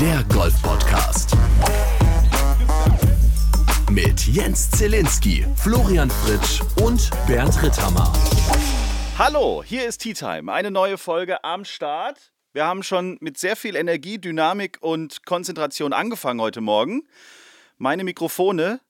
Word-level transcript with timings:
der 0.00 0.24
Golf-Podcast. 0.32 1.36
Mit 3.90 4.26
Jens 4.26 4.70
Zielinski, 4.70 5.44
Florian 5.56 6.08
Fritsch 6.08 6.62
und 6.82 7.10
Bernd 7.26 7.62
Ritthammer. 7.62 8.10
Hallo, 9.18 9.62
hier 9.62 9.86
ist 9.86 9.98
Tea 9.98 10.14
Time, 10.14 10.50
eine 10.50 10.70
neue 10.70 10.96
Folge 10.96 11.44
am 11.44 11.66
Start. 11.66 12.32
Wir 12.54 12.64
haben 12.64 12.82
schon 12.82 13.18
mit 13.20 13.36
sehr 13.36 13.56
viel 13.56 13.76
Energie, 13.76 14.18
Dynamik 14.18 14.78
und 14.80 15.26
Konzentration 15.26 15.92
angefangen 15.92 16.40
heute 16.40 16.62
Morgen. 16.62 17.02
Meine 17.76 18.02
Mikrofone, 18.02 18.80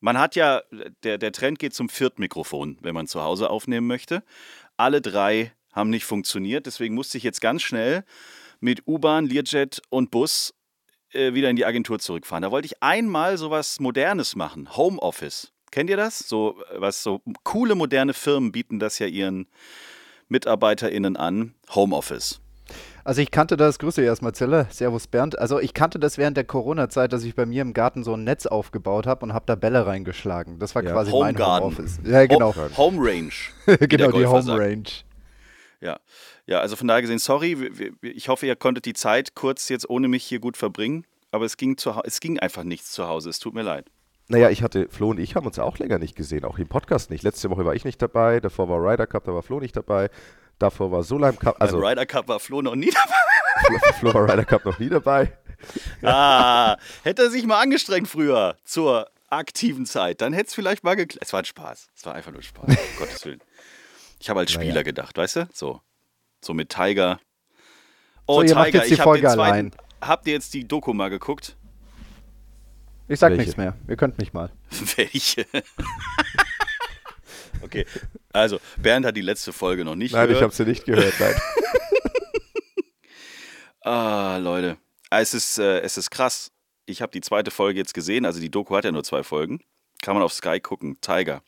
man 0.00 0.18
hat 0.18 0.34
ja, 0.34 0.62
der, 1.04 1.18
der 1.18 1.30
Trend 1.30 1.60
geht 1.60 1.74
zum 1.74 1.88
Viertmikrofon, 1.88 2.78
wenn 2.80 2.94
man 2.94 3.06
zu 3.06 3.22
Hause 3.22 3.50
aufnehmen 3.50 3.86
möchte. 3.86 4.24
Alle 4.76 5.00
drei 5.00 5.52
haben 5.72 5.90
nicht 5.90 6.06
funktioniert, 6.06 6.66
deswegen 6.66 6.96
musste 6.96 7.18
ich 7.18 7.24
jetzt 7.24 7.40
ganz 7.40 7.62
schnell 7.62 8.04
mit 8.60 8.86
U-Bahn, 8.86 9.26
Learjet 9.26 9.80
und 9.90 10.10
Bus 10.10 10.54
äh, 11.12 11.34
wieder 11.34 11.50
in 11.50 11.56
die 11.56 11.64
Agentur 11.64 11.98
zurückfahren. 11.98 12.42
Da 12.42 12.50
wollte 12.50 12.66
ich 12.66 12.82
einmal 12.82 13.38
so 13.38 13.50
was 13.50 13.80
Modernes 13.80 14.36
machen, 14.36 14.76
Homeoffice. 14.76 15.52
Kennt 15.70 15.90
ihr 15.90 15.96
das? 15.96 16.20
So 16.20 16.56
was 16.76 17.02
so 17.02 17.20
coole 17.42 17.74
moderne 17.74 18.14
Firmen 18.14 18.52
bieten 18.52 18.78
das 18.78 18.98
ja 18.98 19.06
ihren 19.06 19.46
MitarbeiterInnen 20.28 21.16
an, 21.16 21.54
Homeoffice. 21.74 22.40
Also 23.04 23.22
ich 23.22 23.30
kannte 23.30 23.56
das, 23.56 23.78
Grüße 23.78 24.02
erstmal 24.02 24.32
Zelle, 24.32 24.66
Servus 24.70 25.06
Bernd. 25.06 25.38
Also 25.38 25.60
ich 25.60 25.74
kannte 25.74 26.00
das 26.00 26.18
während 26.18 26.36
der 26.36 26.42
Corona-Zeit, 26.42 27.12
dass 27.12 27.22
ich 27.22 27.36
bei 27.36 27.46
mir 27.46 27.62
im 27.62 27.72
Garten 27.72 28.02
so 28.02 28.14
ein 28.14 28.24
Netz 28.24 28.46
aufgebaut 28.46 29.06
habe 29.06 29.24
und 29.24 29.32
habe 29.32 29.44
da 29.46 29.54
Bälle 29.54 29.86
reingeschlagen. 29.86 30.58
Das 30.58 30.74
war 30.74 30.82
ja. 30.82 30.90
quasi 30.90 31.12
Home 31.12 31.26
mein 31.26 31.34
Garden. 31.36 31.66
Homeoffice. 31.66 32.00
Ja, 32.04 32.26
genau. 32.26 32.52
Home 32.76 32.98
Range. 32.98 33.30
genau, 33.86 34.10
die 34.10 34.26
Home 34.26 34.42
sagt. 34.42 34.60
Range. 34.60 34.82
Ja. 35.80 35.98
ja, 36.46 36.60
also 36.60 36.76
von 36.76 36.88
daher 36.88 37.02
gesehen, 37.02 37.18
sorry, 37.18 37.52
ich 38.02 38.28
hoffe, 38.28 38.46
ihr 38.46 38.56
konntet 38.56 38.86
die 38.86 38.94
Zeit 38.94 39.34
kurz 39.34 39.68
jetzt 39.68 39.88
ohne 39.88 40.08
mich 40.08 40.24
hier 40.24 40.38
gut 40.38 40.56
verbringen, 40.56 41.06
aber 41.30 41.44
es 41.44 41.56
ging, 41.56 41.76
zu, 41.76 41.90
es 42.04 42.20
ging 42.20 42.38
einfach 42.38 42.64
nichts 42.64 42.92
zu 42.92 43.06
Hause, 43.06 43.30
es 43.30 43.38
tut 43.38 43.54
mir 43.54 43.62
leid. 43.62 43.90
Naja, 44.28 44.50
ich 44.50 44.62
hatte, 44.62 44.88
Flo 44.90 45.10
und 45.10 45.20
ich 45.20 45.36
haben 45.36 45.46
uns 45.46 45.58
auch 45.58 45.78
länger 45.78 45.98
nicht 45.98 46.16
gesehen, 46.16 46.44
auch 46.44 46.58
im 46.58 46.66
Podcast 46.66 47.10
nicht. 47.10 47.22
Letzte 47.22 47.48
Woche 47.50 47.64
war 47.64 47.74
ich 47.74 47.84
nicht 47.84 48.02
dabei, 48.02 48.40
davor 48.40 48.68
war 48.68 48.78
Ryder 48.78 49.06
Cup, 49.06 49.24
da 49.24 49.34
war 49.34 49.42
Flo 49.42 49.60
nicht 49.60 49.76
dabei, 49.76 50.10
davor 50.58 50.90
war 50.90 51.04
Solheim 51.04 51.38
Cup. 51.38 51.56
Also 51.60 51.78
Beim 51.78 51.90
Ryder 51.90 52.06
Cup 52.06 52.26
war 52.26 52.40
Flo 52.40 52.62
noch 52.62 52.74
nie 52.74 52.90
dabei. 52.90 53.78
Flo, 53.78 53.92
Flo 54.10 54.14
war 54.14 54.32
Ryder 54.32 54.44
Cup 54.44 54.64
noch 54.64 54.78
nie 54.78 54.88
dabei. 54.88 55.32
Ah, 56.02 56.76
hätte 57.02 57.22
er 57.22 57.30
sich 57.30 57.46
mal 57.46 57.62
angestrengt 57.62 58.08
früher 58.08 58.58
zur 58.64 59.08
aktiven 59.30 59.86
Zeit, 59.86 60.20
dann 60.20 60.34
hätte 60.34 60.48
es 60.48 60.54
vielleicht 60.54 60.84
mal 60.84 60.96
geklappt. 60.96 61.24
Es 61.24 61.32
war 61.32 61.40
ein 61.40 61.46
Spaß, 61.46 61.88
es 61.96 62.04
war 62.04 62.14
einfach 62.14 62.30
nur 62.30 62.42
Spaß, 62.42 62.68
um 62.68 62.98
Gottes 62.98 63.24
Willen. 63.24 63.40
Ich 64.26 64.30
habe 64.30 64.40
als 64.40 64.50
Spieler 64.50 64.72
naja. 64.72 64.82
gedacht, 64.82 65.16
weißt 65.16 65.36
du? 65.36 65.48
So. 65.52 65.82
So 66.40 66.52
mit 66.52 66.68
Tiger. 66.68 67.20
Oh, 68.26 68.38
so, 68.38 68.40
ihr 68.40 68.48
Tiger, 68.48 68.58
macht 68.58 68.74
jetzt 68.74 68.90
die 68.90 68.96
Folge 68.96 69.30
allein. 69.30 69.70
Habt 70.00 70.26
ihr 70.26 70.32
jetzt 70.32 70.52
die 70.52 70.66
Doku 70.66 70.92
mal 70.92 71.10
geguckt? 71.10 71.56
Ich 73.06 73.20
sag 73.20 73.30
Welche? 73.30 73.42
nichts 73.42 73.56
mehr. 73.56 73.76
Ihr 73.86 73.94
könnt 73.94 74.18
mich 74.18 74.32
mal. 74.32 74.50
Welche? 74.96 75.46
okay. 77.62 77.86
Also, 78.32 78.58
Bernd 78.76 79.06
hat 79.06 79.16
die 79.16 79.20
letzte 79.20 79.52
Folge 79.52 79.84
noch 79.84 79.94
nicht 79.94 80.12
nein, 80.12 80.26
gehört. 80.26 80.30
Nein, 80.30 80.38
ich 80.38 80.42
habe 80.42 80.54
sie 80.56 80.64
nicht 80.64 80.84
gehört, 80.84 81.14
nein. 81.20 81.34
ah, 83.82 84.38
Leute. 84.38 84.76
Es 85.08 85.34
ist, 85.34 85.60
äh, 85.60 85.82
es 85.82 85.98
ist 85.98 86.10
krass. 86.10 86.50
Ich 86.84 87.00
habe 87.00 87.12
die 87.12 87.20
zweite 87.20 87.52
Folge 87.52 87.78
jetzt 87.78 87.94
gesehen. 87.94 88.24
Also, 88.24 88.40
die 88.40 88.50
Doku 88.50 88.74
hat 88.74 88.84
ja 88.84 88.90
nur 88.90 89.04
zwei 89.04 89.22
Folgen. 89.22 89.60
Kann 90.02 90.14
man 90.14 90.24
auf 90.24 90.32
Sky 90.32 90.58
gucken. 90.58 91.00
Tiger. 91.00 91.42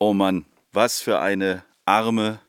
Oh 0.00 0.14
Mann, 0.14 0.46
was 0.72 1.00
für 1.00 1.20
eine 1.20 1.64
arme 1.84 2.40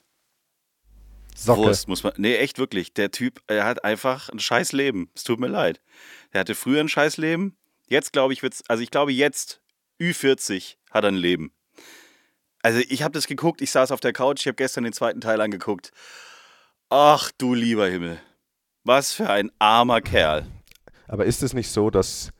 Socke. 1.36 1.61
Wurst, 1.61 1.88
muss 1.88 2.03
man. 2.03 2.14
Nee, 2.17 2.36
echt 2.36 2.59
wirklich. 2.59 2.94
Der 2.94 3.11
Typ, 3.11 3.41
er 3.47 3.66
hat 3.66 3.83
einfach 3.83 4.30
ein 4.30 4.39
scheiß 4.39 4.73
Leben. 4.73 5.09
Es 5.16 5.23
tut 5.23 5.39
mir 5.39 5.47
leid. 5.47 5.82
Er 6.31 6.42
hatte 6.42 6.55
früher 6.55 6.80
ein 6.80 6.89
scheiß 6.89 7.17
Leben. 7.17 7.58
Jetzt 7.87 8.14
glaube 8.14 8.33
ich, 8.33 8.43
wird's, 8.43 8.64
also 8.67 8.83
ich 8.83 8.92
glaube 8.92 9.11
jetzt, 9.11 9.61
Ü40 9.99 10.76
hat 10.92 11.04
er 11.04 11.11
ein 11.11 11.15
Leben. 11.15 11.54
Also 12.61 12.80
ich 12.87 13.02
habe 13.02 13.14
das 13.14 13.27
geguckt, 13.27 13.61
ich 13.61 13.71
saß 13.71 13.92
auf 13.92 13.99
der 13.99 14.14
Couch, 14.14 14.42
ich 14.42 14.48
habe 14.48 14.55
gestern 14.55 14.83
den 14.83 14.93
zweiten 14.93 15.20
Teil 15.20 15.42
angeguckt. 15.42 15.92
Ach 16.89 17.31
du 17.37 17.54
lieber 17.54 17.87
Himmel. 17.87 18.21
Was 18.83 19.14
für 19.14 19.30
ein 19.30 19.52
armer 19.60 20.02
Kerl. 20.02 20.45
Aber 21.08 21.26
ist 21.26 21.43
es 21.43 21.54
nicht 21.54 21.70
so, 21.70 21.89
dass 21.89 22.31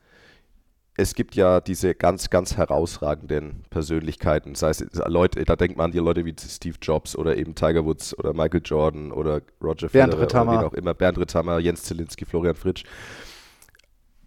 es 0.96 1.14
gibt 1.14 1.34
ja 1.34 1.60
diese 1.60 1.94
ganz, 1.94 2.28
ganz 2.28 2.56
herausragenden 2.56 3.62
Persönlichkeiten, 3.70 4.54
sei 4.54 4.70
es 4.70 4.84
Leute, 5.06 5.44
da 5.44 5.56
denkt 5.56 5.78
man 5.78 5.86
an 5.86 5.92
die 5.92 5.98
Leute 5.98 6.24
wie 6.24 6.34
Steve 6.38 6.76
Jobs 6.82 7.16
oder 7.16 7.36
eben 7.36 7.54
Tiger 7.54 7.84
Woods 7.84 8.16
oder 8.18 8.34
Michael 8.34 8.60
Jordan 8.64 9.10
oder 9.10 9.40
Roger 9.62 9.88
Bernd 9.88 10.12
Federer 10.12 10.22
Ritthammer. 10.22 10.52
oder 10.52 10.60
wen 10.60 10.66
auch 10.66 10.74
immer, 10.74 10.94
Bernd 10.94 11.18
Ritthammer, 11.18 11.58
Jens 11.60 11.84
Zielinski, 11.84 12.26
Florian 12.26 12.54
Fritsch. 12.54 12.84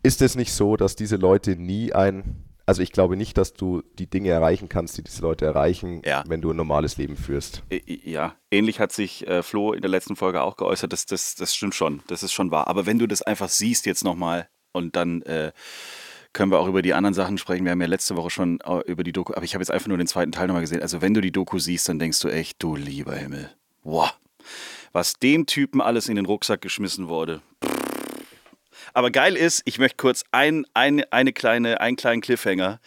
Ist 0.01 0.21
es 0.21 0.35
nicht 0.35 0.53
so, 0.53 0.75
dass 0.75 0.95
diese 0.95 1.17
Leute 1.17 1.55
nie 1.55 1.93
ein, 1.93 2.43
also 2.65 2.81
ich 2.81 2.91
glaube 2.91 3.15
nicht, 3.15 3.37
dass 3.37 3.53
du 3.53 3.83
die 3.99 4.09
Dinge 4.09 4.29
erreichen 4.29 4.67
kannst, 4.67 4.97
die 4.97 5.03
diese 5.03 5.21
Leute 5.21 5.45
erreichen, 5.45 6.01
ja. 6.03 6.23
wenn 6.27 6.41
du 6.41 6.49
ein 6.49 6.57
normales 6.57 6.97
Leben 6.97 7.15
führst. 7.15 7.61
Ja, 7.85 8.35
ähnlich 8.49 8.79
hat 8.79 8.91
sich 8.91 9.27
äh, 9.27 9.43
Flo 9.43 9.73
in 9.73 9.81
der 9.81 9.91
letzten 9.91 10.15
Folge 10.15 10.41
auch 10.41 10.57
geäußert, 10.57 10.91
das, 10.93 11.05
das, 11.05 11.35
das 11.35 11.53
stimmt 11.53 11.75
schon, 11.75 12.01
das 12.07 12.23
ist 12.23 12.33
schon 12.33 12.49
wahr. 12.49 12.67
Aber 12.67 12.87
wenn 12.87 12.97
du 12.97 13.07
das 13.07 13.21
einfach 13.21 13.49
siehst 13.49 13.85
jetzt 13.85 14.03
nochmal 14.03 14.49
und 14.71 14.95
dann 14.95 15.21
äh, 15.23 15.51
können 16.35 16.51
wir 16.51 16.59
auch 16.59 16.67
über 16.67 16.81
die 16.81 16.93
anderen 16.93 17.13
Sachen 17.13 17.37
sprechen. 17.37 17.63
Wir 17.63 17.71
haben 17.71 17.81
ja 17.81 17.87
letzte 17.87 18.17
Woche 18.17 18.29
schon 18.29 18.59
äh, 18.59 18.81
über 18.85 19.03
die 19.03 19.13
Doku, 19.13 19.33
aber 19.33 19.45
ich 19.45 19.55
habe 19.55 19.61
jetzt 19.61 19.71
einfach 19.71 19.87
nur 19.87 19.97
den 19.97 20.05
zweiten 20.05 20.33
Teil 20.33 20.47
nochmal 20.47 20.61
gesehen. 20.61 20.81
Also 20.81 21.01
wenn 21.01 21.13
du 21.13 21.21
die 21.21 21.31
Doku 21.31 21.57
siehst, 21.57 21.87
dann 21.87 21.97
denkst 21.97 22.19
du 22.19 22.27
echt, 22.27 22.61
du 22.61 22.75
lieber 22.75 23.15
Himmel. 23.15 23.49
Wow. 23.83 24.13
Was 24.91 25.13
dem 25.13 25.45
Typen 25.45 25.81
alles 25.81 26.09
in 26.09 26.17
den 26.17 26.25
Rucksack 26.25 26.61
geschmissen 26.61 27.07
wurde. 27.07 27.41
Aber 28.93 29.11
geil 29.11 29.37
ist, 29.37 29.61
ich 29.63 29.79
möchte 29.79 29.95
kurz 29.95 30.23
ein, 30.31 30.65
ein, 30.73 31.05
eine 31.09 31.31
kleine, 31.31 31.79
einen 31.79 31.95
kleinen 31.95 32.21
Cliffhanger. 32.21 32.81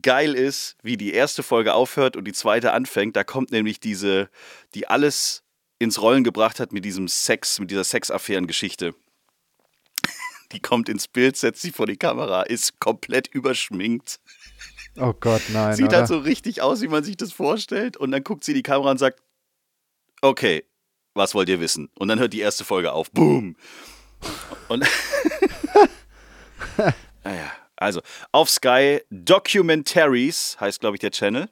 Geil 0.00 0.34
ist, 0.34 0.76
wie 0.82 0.96
die 0.96 1.12
erste 1.12 1.42
Folge 1.42 1.74
aufhört 1.74 2.16
und 2.16 2.24
die 2.26 2.32
zweite 2.32 2.72
anfängt. 2.72 3.16
Da 3.16 3.24
kommt 3.24 3.50
nämlich 3.50 3.80
diese, 3.80 4.30
die 4.74 4.86
alles 4.86 5.42
ins 5.80 6.00
Rollen 6.00 6.22
gebracht 6.22 6.60
hat 6.60 6.72
mit 6.72 6.84
diesem 6.84 7.08
Sex, 7.08 7.58
mit 7.58 7.72
dieser 7.72 7.84
Sexaffären-Geschichte 7.84 8.94
die 10.52 10.60
kommt 10.60 10.88
ins 10.88 11.08
Bild, 11.08 11.36
setzt 11.36 11.62
sich 11.62 11.72
vor 11.72 11.86
die 11.86 11.96
Kamera, 11.96 12.42
ist 12.42 12.78
komplett 12.80 13.28
überschminkt. 13.28 14.20
Oh 14.96 15.12
Gott, 15.18 15.42
nein. 15.52 15.74
Sieht 15.74 15.88
oder? 15.88 15.98
halt 15.98 16.08
so 16.08 16.18
richtig 16.18 16.62
aus, 16.62 16.80
wie 16.80 16.88
man 16.88 17.02
sich 17.02 17.16
das 17.16 17.32
vorstellt. 17.32 17.96
Und 17.96 18.12
dann 18.12 18.22
guckt 18.22 18.44
sie 18.44 18.52
in 18.52 18.56
die 18.56 18.62
Kamera 18.62 18.90
und 18.92 18.98
sagt: 18.98 19.22
Okay, 20.20 20.64
was 21.14 21.34
wollt 21.34 21.48
ihr 21.48 21.60
wissen? 21.60 21.90
Und 21.98 22.08
dann 22.08 22.18
hört 22.18 22.32
die 22.32 22.40
erste 22.40 22.64
Folge 22.64 22.92
auf. 22.92 23.10
Boom! 23.10 23.56
Und. 24.68 24.84
naja, 27.24 27.52
also 27.76 28.00
auf 28.32 28.48
Sky 28.50 29.00
Documentaries 29.10 30.56
heißt, 30.60 30.80
glaube 30.80 30.96
ich, 30.96 31.00
der 31.00 31.10
Channel. 31.10 31.48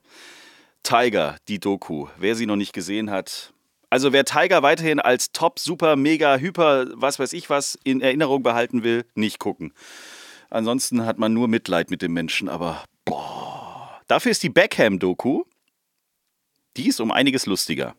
Tiger, 0.82 1.36
die 1.48 1.60
Doku. 1.60 2.08
Wer 2.18 2.34
sie 2.34 2.46
noch 2.46 2.56
nicht 2.56 2.72
gesehen 2.72 3.10
hat, 3.10 3.52
also 3.92 4.14
wer 4.14 4.24
Tiger 4.24 4.62
weiterhin 4.62 5.00
als 5.00 5.32
top, 5.32 5.58
super, 5.58 5.96
mega, 5.96 6.38
hyper, 6.38 6.86
was 6.94 7.18
weiß 7.18 7.34
ich 7.34 7.50
was 7.50 7.78
in 7.84 8.00
Erinnerung 8.00 8.42
behalten 8.42 8.84
will, 8.84 9.04
nicht 9.14 9.38
gucken. 9.38 9.74
Ansonsten 10.48 11.04
hat 11.04 11.18
man 11.18 11.34
nur 11.34 11.46
Mitleid 11.46 11.90
mit 11.90 12.00
dem 12.00 12.14
Menschen, 12.14 12.48
aber 12.48 12.82
boah. 13.04 14.00
Dafür 14.08 14.32
ist 14.32 14.42
die 14.42 14.48
Beckham-Doku, 14.48 15.44
die 16.78 16.88
ist 16.88 17.00
um 17.00 17.10
einiges 17.10 17.44
lustiger. 17.44 17.94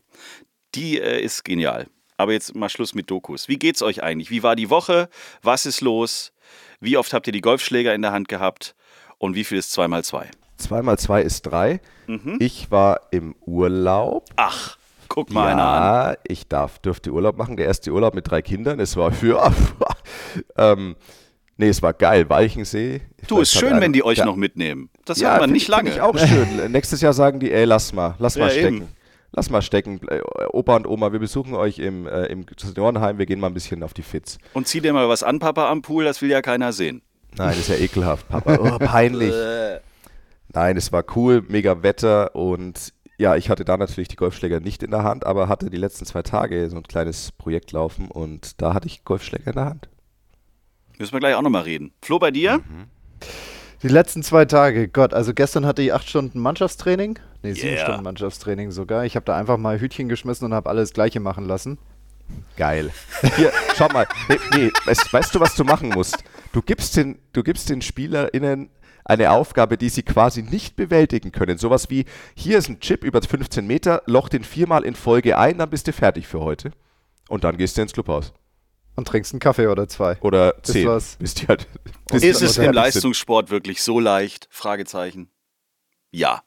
Die 0.74 1.00
äh, 1.00 1.22
ist 1.22 1.46
genial. 1.46 1.86
Aber 2.18 2.32
jetzt 2.34 2.56
mal 2.56 2.70
Schluss 2.70 2.96
mit 2.96 3.12
Dokus. 3.12 3.48
Wie 3.48 3.60
geht's 3.60 3.84
euch 3.84 4.02
eigentlich? 4.02 4.32
Wie 4.32 4.42
war 4.42 4.56
die 4.56 4.72
Woche? 4.72 5.10
Was 5.44 5.68
ist 5.68 5.82
los? 5.82 6.34
Wie 6.80 6.98
oft 6.98 7.14
habt 7.14 7.28
ihr 7.28 7.34
die 7.34 7.42
Golfschläger 7.42 7.94
in 7.94 8.02
der 8.02 8.14
Hand 8.14 8.30
gehabt? 8.30 8.74
Und 9.20 9.36
wie 9.36 9.44
viel 9.44 9.60
ist 9.60 9.78
2x2? 9.78 10.26
2x2 10.60 11.22
ist 11.22 11.44
3. 11.44 11.80
Mhm. 12.08 12.38
Ich 12.40 12.72
war 12.72 13.02
im 13.12 13.36
Urlaub. 13.46 14.28
Ach. 14.38 14.78
Guck 15.14 15.32
mal 15.32 15.46
ja, 15.46 15.52
einer 15.52 16.10
an. 16.10 16.16
ich 16.28 16.48
darf, 16.48 16.80
dürfte 16.80 17.12
Urlaub 17.12 17.38
machen. 17.38 17.56
Der 17.56 17.68
erste 17.68 17.92
Urlaub 17.92 18.16
mit 18.16 18.32
drei 18.32 18.42
Kindern. 18.42 18.80
Es 18.80 18.98
war 18.98 19.12
für. 19.12 19.54
ähm, 20.58 20.96
nee, 21.58 21.68
es 21.68 21.84
war 21.84 21.94
geil. 21.94 22.28
Walchensee. 22.32 23.02
Ich 23.22 23.28
du, 23.28 23.40
ist 23.40 23.54
schön, 23.54 23.80
wenn 23.80 23.94
die 23.94 24.04
euch 24.04 24.18
ja. 24.18 24.26
noch 24.26 24.36
mitnehmen. 24.36 24.90
Das 25.06 25.20
ja, 25.20 25.34
hat 25.34 25.42
man 25.42 25.52
nicht 25.52 25.68
lange. 25.68 25.92
ich 25.92 26.02
auch 26.02 26.18
schön. 26.18 26.72
Nächstes 26.72 27.02
Jahr 27.02 27.14
sagen 27.14 27.40
die, 27.40 27.52
ey, 27.52 27.66
lass 27.66 27.94
mal, 27.94 28.16
lass 28.18 28.40
mal 28.40 28.50
stecken. 28.50 28.78
Eben. 28.78 28.88
Lass 29.34 29.52
mal 29.52 29.62
stecken. 29.62 30.02
Äh, 30.10 30.22
Opa 30.52 30.78
und 30.78 30.88
Oma, 30.88 31.12
wir 31.12 31.20
besuchen 31.20 31.54
euch 31.54 31.78
im, 31.78 32.08
äh, 32.08 32.26
im 32.26 32.48
Seniorenheim. 32.58 33.20
Wir 33.20 33.28
gehen 33.28 33.40
mal 33.40 33.48
ein 33.48 33.54
bisschen 33.54 33.84
auf 33.84 33.94
die 33.94 34.02
Fits. 34.02 34.40
Und 34.54 34.68
zieh 34.68 34.82
dir 34.82 34.94
mal 34.94 35.08
was 35.10 35.22
an, 35.22 35.38
Papa, 35.38 35.70
am 35.70 35.84
Pool. 35.84 36.06
Das 36.06 36.24
will 36.24 36.32
ja 36.32 36.42
keiner 36.42 36.74
sehen. 36.74 37.04
Nein, 37.38 37.50
das 37.50 37.60
ist 37.60 37.70
ja 37.70 37.76
ekelhaft, 37.76 38.28
Papa. 38.30 38.58
Oh, 38.60 38.80
peinlich. 38.80 39.32
Nein, 40.54 40.76
es 40.76 40.92
war 40.92 41.04
cool, 41.16 41.44
mega 41.48 41.84
Wetter 41.84 42.36
und 42.36 42.94
ja, 43.24 43.38
ich 43.38 43.50
hatte 43.50 43.64
da 43.64 43.78
natürlich 43.78 44.10
die 44.10 44.18
Golfschläger 44.18 44.60
nicht 44.60 44.84
in 44.84 44.92
der 44.92 45.04
Hand, 45.04 45.26
aber 45.26 45.48
hatte 45.48 45.70
die 45.70 45.78
letzten 45.78 46.06
zwei 46.06 46.24
Tage 46.24 46.70
so 46.70 46.76
ein 46.76 46.84
kleines 46.84 47.32
Projekt 47.32 47.72
laufen 47.72 48.12
und 48.12 48.62
da 48.62 48.74
hatte 48.74 48.88
ich 48.88 49.06
Golfschläger 49.06 49.48
in 49.48 49.56
der 49.56 49.66
Hand. 49.66 49.88
Müssen 51.00 51.14
wir 51.14 51.22
gleich 51.22 51.34
auch 51.36 51.42
nochmal 51.42 51.62
reden. 51.62 51.94
Flo, 52.02 52.20
bei 52.20 52.32
dir? 52.32 52.58
Mhm. 52.58 52.88
Die 53.82 53.88
letzten 53.88 54.24
zwei 54.24 54.44
Tage, 54.44 54.90
Gott, 54.90 55.14
also 55.14 55.34
gestern 55.34 55.66
hatte 55.66 55.82
ich 55.82 55.94
acht 55.94 56.10
Stunden 56.10 56.38
Mannschaftstraining. 56.38 57.18
Ne, 57.44 57.54
sieben 57.54 57.76
yeah. 57.76 57.86
Stunden 57.86 58.04
Mannschaftstraining 58.04 58.72
sogar. 58.72 59.06
Ich 59.06 59.16
habe 59.16 59.26
da 59.26 59.38
einfach 59.38 59.58
mal 59.58 59.80
Hütchen 59.80 60.10
geschmissen 60.10 60.44
und 60.44 60.54
habe 60.54 60.70
alles 60.70 60.92
Gleiche 60.92 61.22
machen 61.22 61.46
lassen. 61.46 61.78
Geil. 62.58 62.92
Hier, 63.38 63.54
schau 63.78 63.88
mal. 63.88 64.06
Nee, 64.28 64.40
nee, 64.54 64.72
weißt, 64.84 65.14
weißt, 65.14 65.34
du, 65.34 65.40
was 65.40 65.56
du 65.56 65.64
machen 65.64 65.88
musst? 65.90 66.26
Du 66.52 66.62
gibst 66.62 66.98
den, 66.98 67.20
du 67.32 67.42
gibst 67.42 67.70
den 67.70 67.82
SpielerInnen 67.82 68.70
eine 69.06 69.32
Aufgabe, 69.32 69.78
die 69.78 69.90
sie 69.90 70.04
quasi 70.04 70.44
nicht 70.44 70.76
bewältigen 70.76 71.32
können. 71.32 71.58
Sowas 71.58 71.90
wie, 71.90 72.06
hier 72.36 72.58
ist 72.58 72.70
ein 72.70 72.80
Chip 72.80 73.04
über 73.04 73.22
15 73.22 73.66
Meter, 73.66 74.02
loch 74.06 74.30
den 74.30 74.44
viermal 74.44 74.84
in 74.84 74.96
Folge 74.96 75.38
ein, 75.38 75.58
dann 75.58 75.70
bist 75.70 75.88
du 75.88 75.94
fertig 75.94 76.28
für 76.28 76.42
heute. 76.42 76.72
Und 77.30 77.44
dann 77.44 77.58
gehst 77.58 77.78
du 77.78 77.82
ins 77.82 77.94
Clubhaus. 77.94 78.34
Und 78.96 79.08
trinkst 79.08 79.34
einen 79.34 79.40
Kaffee 79.40 79.68
oder 79.68 79.88
zwei. 79.88 80.18
Oder 80.22 80.62
zehn. 80.62 80.88
was. 80.88 81.16
Bis 81.16 81.34
die 81.34 81.48
halt, 81.48 81.68
Ist 82.12 82.22
die 82.24 82.28
es 82.28 82.58
halt 82.58 82.68
im. 82.68 82.74
Leistungssport 82.74 83.50
wirklich 83.50 83.82
so 83.82 84.00
leicht? 84.00 84.48
Fragezeichen. 84.52 85.30
Ja. 86.12 86.44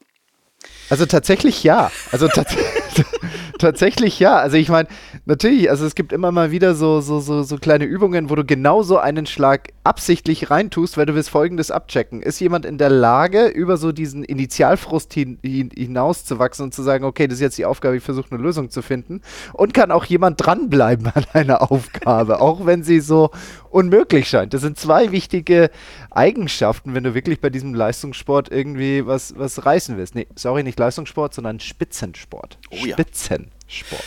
Also 0.89 1.05
tatsächlich 1.05 1.63
ja. 1.63 1.91
Also 2.11 2.29
tats 2.29 2.55
tatsächlich 3.59 4.19
ja. 4.19 4.37
Also 4.37 4.55
ich 4.55 4.69
meine, 4.69 4.87
natürlich, 5.27 5.69
also 5.69 5.85
es 5.85 5.93
gibt 5.93 6.13
immer 6.13 6.31
mal 6.31 6.51
wieder 6.51 6.73
so, 6.73 7.01
so, 7.01 7.19
so, 7.19 7.43
so 7.43 7.57
kleine 7.57 7.85
Übungen, 7.85 8.29
wo 8.29 8.35
du 8.35 8.45
genau 8.45 8.81
so 8.81 8.97
einen 8.97 9.25
Schlag 9.25 9.73
absichtlich 9.83 10.49
reintust, 10.49 10.97
weil 10.97 11.05
du 11.05 11.15
willst 11.15 11.29
folgendes 11.29 11.69
abchecken. 11.69 12.21
Ist 12.21 12.39
jemand 12.39 12.65
in 12.65 12.77
der 12.77 12.89
Lage, 12.89 13.47
über 13.47 13.77
so 13.77 13.91
diesen 13.91 14.23
Initialfrust 14.23 15.13
hin, 15.13 15.37
hin, 15.43 15.69
hinauszuwachsen 15.75 16.65
und 16.65 16.73
zu 16.73 16.81
sagen, 16.81 17.03
okay, 17.03 17.27
das 17.27 17.35
ist 17.35 17.41
jetzt 17.41 17.57
die 17.57 17.65
Aufgabe, 17.65 17.97
ich 17.97 18.03
versuche 18.03 18.31
eine 18.31 18.41
Lösung 18.41 18.69
zu 18.69 18.81
finden? 18.81 19.21
Und 19.53 19.73
kann 19.73 19.91
auch 19.91 20.05
jemand 20.05 20.43
dranbleiben 20.43 21.07
an 21.13 21.25
einer 21.33 21.71
Aufgabe, 21.71 22.39
auch 22.39 22.65
wenn 22.65 22.83
sie 22.83 23.01
so 23.01 23.31
unmöglich 23.69 24.29
scheint. 24.29 24.53
Das 24.53 24.61
sind 24.61 24.79
zwei 24.79 25.11
wichtige 25.11 25.69
Eigenschaften, 26.09 26.93
wenn 26.93 27.03
du 27.03 27.13
wirklich 27.13 27.41
bei 27.41 27.49
diesem 27.49 27.73
Leistungssport 27.73 28.49
irgendwie 28.49 29.05
was, 29.05 29.37
was 29.37 29.65
reißen 29.65 29.97
willst. 29.97 30.15
Nee, 30.15 30.27
sorry, 30.35 30.63
nicht 30.63 30.79
Leistungssport, 30.79 31.33
sondern 31.33 31.59
Spitzensport. 31.59 32.57
Oh 32.71 32.85
ja. 32.85 32.93
Spitzensport. 32.93 34.03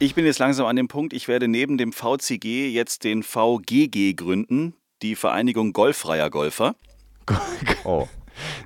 Ich 0.00 0.14
bin 0.14 0.24
jetzt 0.24 0.38
langsam 0.38 0.66
an 0.66 0.76
dem 0.76 0.86
Punkt, 0.86 1.12
ich 1.12 1.26
werde 1.26 1.48
neben 1.48 1.76
dem 1.76 1.92
VCG 1.92 2.68
jetzt 2.70 3.02
den 3.02 3.24
VGG 3.24 4.14
gründen, 4.14 4.74
die 5.02 5.16
Vereinigung 5.16 5.72
Golffreier 5.72 6.30
Golfer. 6.30 6.76
Oh. 7.84 8.06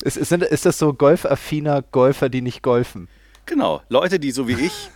Ist, 0.03 0.19
ist, 0.19 0.33
ist 0.33 0.67
das 0.67 0.79
so 0.79 0.93
golfaffiner 0.93 1.81
Golfer, 1.81 2.29
die 2.29 2.43
nicht 2.43 2.63
golfen? 2.63 3.09
Genau, 3.47 3.81
Leute, 3.89 4.21
die 4.21 4.31
so 4.31 4.47
wie 4.47 4.67
ich 4.67 4.91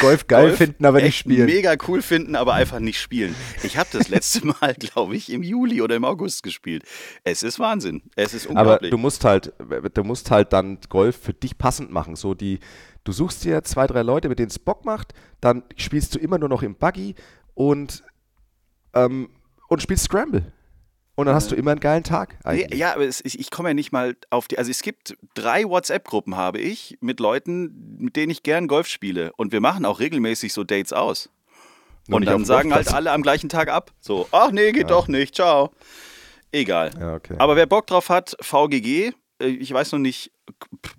Golf 0.00 0.26
geil 0.26 0.46
Golf 0.46 0.56
finden, 0.58 0.86
aber 0.86 1.02
nicht 1.02 1.18
spielen. 1.18 1.46
mega 1.46 1.74
cool 1.86 2.00
finden, 2.00 2.36
aber 2.36 2.54
einfach 2.54 2.80
nicht 2.80 2.98
spielen. 2.98 3.34
Ich 3.62 3.76
habe 3.76 3.88
das 3.92 4.08
letzte 4.08 4.46
Mal, 4.60 4.74
glaube 4.78 5.14
ich, 5.14 5.30
im 5.30 5.42
Juli 5.42 5.82
oder 5.82 5.94
im 5.96 6.04
August 6.04 6.42
gespielt. 6.42 6.84
Es 7.22 7.42
ist 7.42 7.58
Wahnsinn. 7.58 8.02
Es 8.16 8.32
ist 8.32 8.46
Aber 8.48 8.60
unglaublich. 8.60 8.90
du 8.90 8.98
musst 8.98 9.24
halt, 9.24 9.52
du 9.92 10.04
musst 10.04 10.30
halt 10.30 10.52
dann 10.54 10.78
Golf 10.88 11.16
für 11.20 11.34
dich 11.34 11.58
passend 11.58 11.90
machen. 11.90 12.16
So 12.16 12.32
die, 12.34 12.60
du 13.04 13.12
suchst 13.12 13.44
dir 13.44 13.62
zwei, 13.62 13.86
drei 13.86 14.02
Leute, 14.02 14.28
mit 14.28 14.38
denen 14.38 14.48
es 14.48 14.58
Bock 14.58 14.84
macht, 14.86 15.12
dann 15.40 15.62
spielst 15.76 16.14
du 16.14 16.18
immer 16.18 16.38
nur 16.38 16.48
noch 16.48 16.62
im 16.62 16.76
Buggy 16.76 17.14
und, 17.52 18.02
ähm, 18.94 19.28
und 19.68 19.82
spielst 19.82 20.04
Scramble. 20.04 20.50
Und 21.16 21.26
dann 21.26 21.34
hast 21.34 21.52
du 21.52 21.54
immer 21.54 21.70
einen 21.70 21.80
geilen 21.80 22.02
Tag 22.02 22.36
eigentlich. 22.42 22.78
ja, 22.78 22.94
aber 22.94 23.04
es, 23.04 23.24
ich, 23.24 23.38
ich 23.38 23.50
komme 23.50 23.68
ja 23.70 23.74
nicht 23.74 23.92
mal 23.92 24.16
auf 24.30 24.48
die. 24.48 24.58
Also 24.58 24.70
es 24.70 24.82
gibt 24.82 25.16
drei 25.34 25.64
WhatsApp-Gruppen 25.64 26.36
habe 26.36 26.58
ich 26.58 26.98
mit 27.00 27.20
Leuten, 27.20 27.98
mit 27.98 28.16
denen 28.16 28.30
ich 28.30 28.42
gern 28.42 28.66
Golf 28.66 28.88
spiele. 28.88 29.32
Und 29.36 29.52
wir 29.52 29.60
machen 29.60 29.84
auch 29.84 30.00
regelmäßig 30.00 30.52
so 30.52 30.64
Dates 30.64 30.92
aus. 30.92 31.30
Nur 32.08 32.16
Und 32.16 32.26
dann 32.26 32.44
sagen 32.44 32.74
halt 32.74 32.92
alle 32.92 33.12
am 33.12 33.22
gleichen 33.22 33.48
Tag 33.48 33.68
ab. 33.68 33.92
So, 34.00 34.28
ach 34.32 34.50
nee, 34.50 34.72
geht 34.72 34.90
doch 34.90 35.08
nicht, 35.08 35.36
ciao. 35.36 35.70
Egal. 36.52 36.90
Ja, 36.98 37.14
okay. 37.14 37.36
Aber 37.38 37.56
wer 37.56 37.66
Bock 37.66 37.86
drauf 37.86 38.08
hat, 38.10 38.36
VGG, 38.40 39.12
äh, 39.40 39.46
ich 39.46 39.72
weiß 39.72 39.92
noch 39.92 39.98
nicht, 39.98 40.30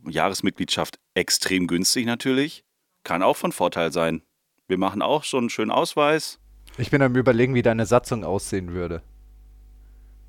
Jahresmitgliedschaft 0.08 0.98
extrem 1.14 1.68
günstig 1.68 2.06
natürlich. 2.06 2.64
Kann 3.04 3.22
auch 3.22 3.38
von 3.38 3.52
Vorteil 3.52 3.92
sein. 3.92 4.22
Wir 4.68 4.78
machen 4.78 5.02
auch 5.02 5.24
schon 5.24 5.42
einen 5.42 5.50
schönen 5.50 5.72
Ausweis. 5.72 6.40
Ich 6.78 6.90
bin 6.90 7.02
am 7.02 7.16
überlegen, 7.16 7.54
wie 7.54 7.62
deine 7.62 7.86
Satzung 7.86 8.24
aussehen 8.24 8.74
würde. 8.74 9.02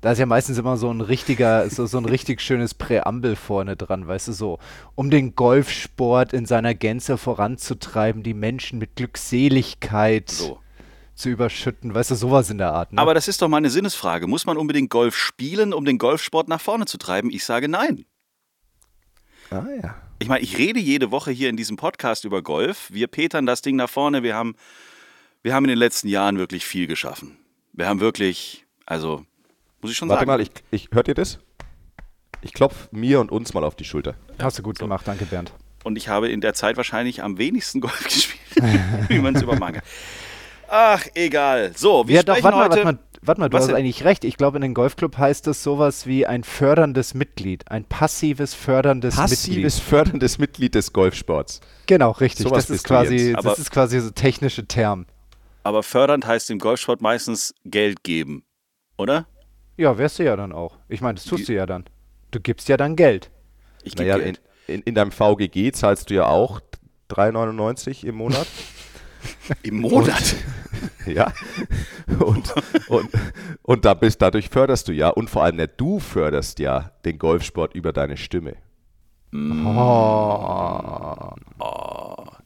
Da 0.01 0.11
ist 0.11 0.19
ja 0.19 0.25
meistens 0.27 0.57
immer 0.59 0.77
so 0.77 0.91
ein 0.91 1.01
richtiger, 1.01 1.69
so, 1.69 1.87
so 1.87 1.97
ein 1.97 2.05
richtig 2.05 2.39
schönes 2.41 2.75
Präambel 2.75 3.35
vorne 3.35 3.75
dran, 3.75 4.07
weißt 4.07 4.27
du, 4.27 4.31
so, 4.31 4.59
um 4.95 5.09
den 5.09 5.35
Golfsport 5.35 6.33
in 6.33 6.45
seiner 6.45 6.75
Gänze 6.75 7.17
voranzutreiben, 7.17 8.21
die 8.21 8.35
Menschen 8.35 8.77
mit 8.77 8.95
Glückseligkeit 8.95 10.29
So. 10.29 10.59
zu 11.15 11.29
überschütten, 11.29 11.95
weißt 11.95 12.11
du, 12.11 12.15
sowas 12.15 12.51
in 12.51 12.59
der 12.59 12.73
Art. 12.73 12.93
Ne? 12.93 13.01
Aber 13.01 13.15
das 13.15 13.27
ist 13.27 13.41
doch 13.41 13.47
mal 13.47 13.57
eine 13.57 13.71
Sinnesfrage. 13.71 14.27
Muss 14.27 14.45
man 14.45 14.57
unbedingt 14.57 14.91
Golf 14.91 15.15
spielen, 15.17 15.73
um 15.73 15.83
den 15.83 15.97
Golfsport 15.97 16.47
nach 16.47 16.61
vorne 16.61 16.85
zu 16.85 16.99
treiben? 16.99 17.31
Ich 17.31 17.43
sage 17.43 17.67
nein. 17.67 18.05
ah, 19.49 19.65
ja. 19.81 19.95
Ich 20.19 20.27
meine, 20.27 20.43
ich 20.43 20.57
rede 20.57 20.79
jede 20.79 21.11
Woche 21.11 21.31
hier 21.31 21.49
in 21.49 21.57
diesem 21.57 21.75
Podcast 21.77 22.23
über 22.25 22.41
Golf. 22.41 22.89
Wir 22.91 23.07
petern 23.07 23.45
das 23.45 23.61
Ding 23.63 23.75
nach 23.75 23.89
vorne. 23.89 24.21
Wir 24.23 24.35
haben, 24.35 24.55
wir 25.43 25.53
haben 25.55 25.65
in 25.65 25.69
den 25.69 25.77
letzten 25.77 26.07
Jahren 26.07 26.37
wirklich 26.37 26.65
viel 26.65 26.87
geschaffen. 26.87 27.37
Wir 27.73 27.87
haben 27.87 27.99
wirklich, 27.99 28.65
also, 28.87 29.25
muss 29.81 29.91
ich 29.91 29.97
schon 29.97 30.09
Warte 30.09 30.21
sagen. 30.21 30.31
mal, 30.31 30.41
ich, 30.41 30.49
ich, 30.71 30.89
hört 30.91 31.07
ihr 31.07 31.13
das? 31.13 31.39
Ich 32.41 32.53
klopfe 32.53 32.87
mir 32.91 33.19
und 33.19 33.31
uns 33.31 33.53
mal 33.53 33.63
auf 33.63 33.75
die 33.75 33.83
Schulter. 33.83 34.15
Hast 34.39 34.59
du 34.59 34.63
gut 34.63 34.79
gemacht, 34.79 35.07
danke 35.07 35.25
Bernd. 35.25 35.51
Und 35.83 35.95
ich 35.97 36.09
habe 36.09 36.29
in 36.29 36.41
der 36.41 36.53
Zeit 36.53 36.77
wahrscheinlich 36.77 37.23
am 37.23 37.37
wenigsten 37.37 37.81
Golf 37.81 38.03
gespielt, 38.03 38.39
wie 39.09 39.19
man 39.19 39.35
es 39.35 39.41
übermachen 39.41 39.75
kann. 39.75 39.83
Ach, 40.69 41.05
egal. 41.15 41.71
So, 41.75 42.07
wir 42.07 42.15
ja, 42.17 42.23
doch, 42.23 42.35
sprechen 42.35 42.43
warte 42.43 42.57
mal, 42.57 42.63
heute. 42.65 42.85
warte 42.85 42.85
mal, 42.85 42.99
warte 43.21 43.41
mal, 43.41 43.49
du 43.49 43.53
Was 43.55 43.61
hast 43.63 43.67
denn? 43.69 43.77
eigentlich 43.77 44.03
recht. 44.03 44.25
Ich 44.25 44.35
glaube, 44.35 44.57
in 44.57 44.61
den 44.61 44.73
Golfclub 44.73 45.17
heißt 45.17 45.47
das 45.47 45.63
sowas 45.63 46.05
wie 46.07 46.25
ein 46.25 46.43
förderndes 46.43 47.13
Mitglied, 47.13 47.71
ein 47.71 47.85
passives 47.85 48.53
förderndes 48.53 49.15
Passives, 49.15 49.47
Mitglied. 49.47 49.73
förderndes 49.73 50.37
Mitglied 50.39 50.75
des 50.75 50.91
Golfsports. 50.91 51.61
Genau, 51.85 52.11
richtig. 52.11 52.43
Sowas 52.47 52.67
Das 52.67 52.75
ist, 52.75 52.83
quasi, 52.83 53.33
das 53.41 53.59
ist 53.59 53.71
quasi 53.71 53.99
so 54.01 54.09
technische 54.11 54.67
Term. 54.67 55.05
Aber 55.63 55.83
fördernd 55.83 56.25
heißt 56.27 56.49
im 56.51 56.59
Golfsport 56.59 57.01
meistens 57.01 57.55
Geld 57.63 58.03
geben, 58.03 58.43
oder? 58.97 59.25
Ja, 59.77 59.97
wärst 59.97 60.19
du 60.19 60.23
ja 60.23 60.35
dann 60.35 60.51
auch. 60.51 60.77
Ich 60.89 61.01
meine, 61.01 61.15
das 61.15 61.25
tust 61.25 61.47
du 61.47 61.53
ja 61.53 61.65
dann. 61.65 61.85
Du 62.31 62.39
gibst 62.39 62.67
ja 62.67 62.77
dann 62.77 62.95
Geld. 62.95 63.31
Ich 63.83 63.95
gebe 63.95 64.09
Naja, 64.09 64.15
in, 64.17 64.23
Geld. 64.23 64.41
in, 64.67 64.81
in 64.81 64.95
deinem 64.95 65.11
VGG 65.11 65.71
zahlst 65.71 66.09
du 66.09 66.15
ja 66.15 66.27
auch 66.27 66.59
3,99 67.11 68.03
im 68.05 68.15
Monat. 68.15 68.47
Im 69.63 69.81
Monat. 69.81 70.35
ja. 71.05 71.33
Und, 72.19 72.53
und, 72.87 73.09
und 73.63 73.85
da 73.85 73.93
bist, 73.93 74.21
dadurch 74.21 74.49
förderst 74.49 74.87
du 74.87 74.93
ja, 74.93 75.09
und 75.09 75.29
vor 75.29 75.43
allem 75.43 75.59
ja, 75.59 75.67
du 75.67 75.99
förderst 75.99 76.59
ja 76.59 76.91
den 77.03 77.17
Golfsport 77.17 77.73
über 77.73 77.91
deine 77.93 78.15
Stimme. 78.15 78.55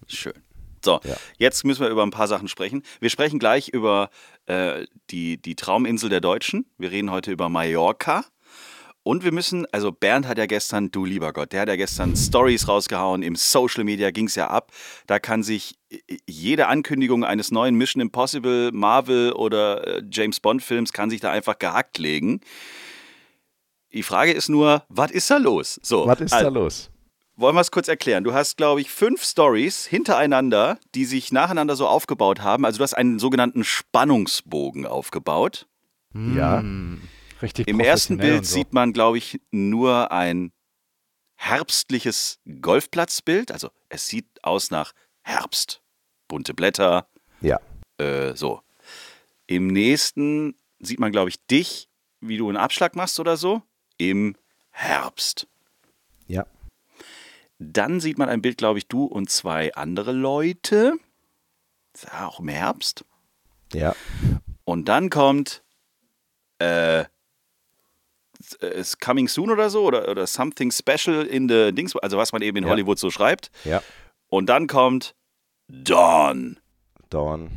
Schön. 0.08 0.34
So, 0.84 1.00
Ja. 1.04 1.16
jetzt 1.38 1.64
müssen 1.64 1.82
wir 1.82 1.90
über 1.90 2.04
ein 2.04 2.12
paar 2.12 2.28
Sachen 2.28 2.48
sprechen. 2.48 2.84
Wir 3.00 3.10
sprechen 3.10 3.40
gleich 3.40 3.70
über 3.70 4.10
äh, 4.48 4.86
die, 5.10 5.42
die 5.42 5.56
Trauminsel 5.56 6.10
der 6.10 6.22
Deutschen. 6.22 6.66
Wir 6.78 6.92
reden 6.92 7.12
heute 7.12 7.32
über 7.32 7.50
Mallorca. 7.50 8.26
Und 9.04 9.24
wir 9.24 9.32
müssen, 9.32 9.66
also 9.72 9.92
Bernd 9.92 10.28
hat 10.28 10.38
ja 10.38 10.46
gestern, 10.46 10.92
du 10.92 11.06
lieber 11.06 11.34
Gott, 11.34 11.54
der 11.54 11.62
hat 11.62 11.70
ja 11.70 11.76
gestern 11.76 12.16
Stories 12.16 12.68
rausgehauen, 12.68 13.24
im 13.24 13.36
Social 13.36 13.84
Media 13.84 14.12
ging 14.12 14.28
es 14.28 14.36
ja 14.36 14.48
ab. 14.48 14.72
Da 15.08 15.18
kann 15.18 15.42
sich 15.42 15.74
äh, 15.90 15.98
jede 16.28 16.68
Ankündigung 16.68 17.24
eines 17.24 17.50
neuen 17.50 17.74
Mission 17.76 18.00
Impossible, 18.02 18.72
Marvel 18.72 19.32
oder 19.34 19.88
äh, 19.88 20.04
James 20.12 20.40
Bond 20.40 20.62
Films 20.62 20.94
kann 20.94 21.10
sich 21.10 21.20
da 21.20 21.32
einfach 21.32 21.58
gehackt 21.58 21.98
legen. 21.98 22.42
Die 23.94 24.04
Frage 24.04 24.32
ist 24.34 24.50
nur, 24.50 24.84
was 24.88 25.10
ist 25.12 25.30
da 25.32 25.38
los? 25.38 25.80
So, 25.84 26.06
Was 26.06 26.22
ist 26.22 26.32
also, 26.34 26.46
da 26.46 26.52
los? 26.52 26.90
Wollen 27.36 27.56
wir 27.56 27.62
es 27.62 27.72
kurz 27.72 27.88
erklären? 27.88 28.24
Du 28.24 28.34
hast, 28.34 28.58
glaube 28.58 28.82
ich, 28.82 28.90
fünf 28.92 29.24
Stories 29.24 29.86
hintereinander, 29.86 30.78
die 30.96 31.06
sich 31.06 31.32
nacheinander 31.32 31.76
so 31.76 31.88
aufgebaut 31.88 32.42
haben. 32.42 32.66
Also 32.66 32.78
du 32.78 32.84
hast 32.84 32.94
einen 32.94 33.20
sogenannten 33.20 33.64
Spannungsbogen 33.64 34.86
aufgebaut. 34.86 35.68
Ja. 36.14 36.64
Richtig 37.42 37.68
Im 37.68 37.80
ersten 37.80 38.18
Bild 38.18 38.46
so. 38.46 38.54
sieht 38.56 38.74
man, 38.74 38.94
glaube 38.94 39.18
ich, 39.18 39.40
nur 39.52 40.12
ein 40.12 40.52
herbstliches 41.36 42.40
Golfplatzbild. 42.62 43.52
Also 43.52 43.70
es 43.90 44.08
sieht 44.08 44.28
aus 44.44 44.70
nach 44.72 44.92
Herbst. 45.24 45.82
Bunte 46.28 46.54
Blätter, 46.54 47.08
Ja. 47.42 47.60
äh, 47.98 48.36
so. 48.36 48.62
Im 49.48 49.68
nächsten 49.68 50.56
sieht 50.80 51.00
man, 51.00 51.12
glaube 51.12 51.30
ich, 51.30 51.46
dich, 51.48 51.90
wie 52.20 52.38
du 52.38 52.48
einen 52.48 52.58
Abschlag 52.58 52.96
machst 52.96 53.20
oder 53.20 53.38
so. 53.38 53.64
Im 53.98 54.36
Herbst. 54.70 55.48
Ja. 56.28 56.46
Dann 57.64 58.00
sieht 58.00 58.18
man 58.18 58.28
ein 58.28 58.42
Bild, 58.42 58.58
glaube 58.58 58.80
ich, 58.80 58.88
du 58.88 59.06
und 59.06 59.30
zwei 59.30 59.72
andere 59.76 60.14
Leute. 60.14 60.94
Ja 62.04 62.28
auch 62.28 62.40
im 62.40 62.48
Herbst. 62.48 63.06
Ja. 63.72 63.96
Und 64.64 64.90
dann 64.90 65.12
kommt 65.12 65.62
äh, 66.58 67.06
ist 68.62 69.00
Coming 69.00 69.28
Soon 69.28 69.52
oder 69.52 69.70
so 69.70 69.84
oder, 69.84 70.10
oder 70.10 70.26
Something 70.26 70.72
Special 70.72 71.24
in 71.24 71.48
the 71.48 71.72
Dings, 71.72 71.96
also 71.98 72.18
was 72.18 72.32
man 72.32 72.42
eben 72.42 72.58
in 72.58 72.64
Ja. 72.64 72.72
Hollywood 72.72 72.98
so 72.98 73.12
schreibt. 73.12 73.52
Ja. 73.64 73.84
Und 74.28 74.48
dann 74.48 74.66
kommt 74.66 75.14
Dawn, 75.68 76.60
Dawn, 77.10 77.52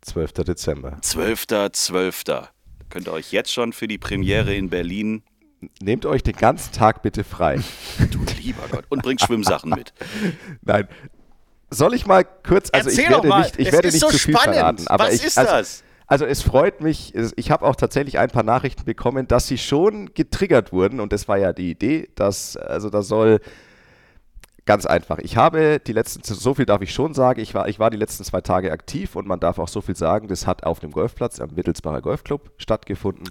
12. 0.00 0.32
Dezember. 0.32 0.98
12.12. 1.02 2.48
Könnt 2.88 3.08
ihr 3.08 3.12
euch 3.12 3.32
jetzt 3.32 3.52
schon 3.52 3.74
für 3.74 3.88
die 3.88 3.98
Premiere 3.98 4.54
in 4.54 4.70
Berlin, 4.70 5.22
Nehmt 5.80 6.06
euch 6.06 6.22
den 6.22 6.36
ganzen 6.36 6.72
Tag 6.72 7.02
bitte 7.02 7.24
frei. 7.24 7.60
du 8.10 8.23
lieber 8.44 8.62
Gott, 8.70 8.84
und 8.88 9.02
bringt 9.02 9.20
Schwimmsachen 9.20 9.70
mit. 9.70 9.92
Nein. 10.62 10.86
soll 11.70 11.94
ich 11.94 12.06
mal 12.06 12.24
kurz, 12.24 12.70
also 12.72 12.88
Erzähl 12.88 13.04
ich 13.04 13.10
werde 13.10 13.22
doch 13.22 13.28
mal. 13.28 13.40
nicht, 13.42 13.58
ich 13.58 13.66
Es 13.68 13.72
werde 13.72 13.88
ist 13.88 13.94
nicht 13.94 14.00
so 14.02 14.08
zu 14.10 14.18
viel 14.18 14.34
spannend. 14.36 14.56
verraten. 14.56 14.88
Aber 14.88 15.04
Was 15.04 15.14
ich, 15.14 15.24
ist 15.24 15.38
also, 15.38 15.50
das? 15.52 15.82
Also 16.06 16.26
es 16.26 16.42
freut 16.42 16.82
mich, 16.82 17.14
ich 17.14 17.50
habe 17.50 17.64
auch 17.64 17.76
tatsächlich 17.76 18.18
ein 18.18 18.28
paar 18.28 18.42
Nachrichten 18.42 18.84
bekommen, 18.84 19.26
dass 19.26 19.46
sie 19.46 19.56
schon 19.58 20.12
getriggert 20.12 20.70
wurden 20.72 21.00
und 21.00 21.12
das 21.14 21.28
war 21.28 21.38
ja 21.38 21.52
die 21.54 21.70
Idee, 21.70 22.10
dass, 22.14 22.56
also 22.58 22.90
da 22.90 23.00
soll 23.02 23.40
ganz 24.66 24.86
einfach. 24.86 25.18
Ich 25.18 25.36
habe 25.36 25.78
die 25.78 25.92
letzten, 25.92 26.22
so 26.22 26.54
viel 26.54 26.64
darf 26.66 26.80
ich 26.80 26.92
schon 26.94 27.12
sagen, 27.12 27.40
ich 27.40 27.54
war, 27.54 27.68
ich 27.68 27.78
war 27.78 27.90
die 27.90 27.96
letzten 27.98 28.24
zwei 28.24 28.40
Tage 28.40 28.72
aktiv 28.72 29.14
und 29.16 29.26
man 29.26 29.38
darf 29.40 29.58
auch 29.58 29.68
so 29.68 29.80
viel 29.82 29.94
sagen, 29.96 30.26
das 30.28 30.46
hat 30.46 30.64
auf 30.64 30.80
dem 30.80 30.90
Golfplatz 30.90 31.40
am 31.40 31.54
Wittelsbacher 31.56 32.00
Golfclub 32.00 32.50
stattgefunden. 32.56 33.24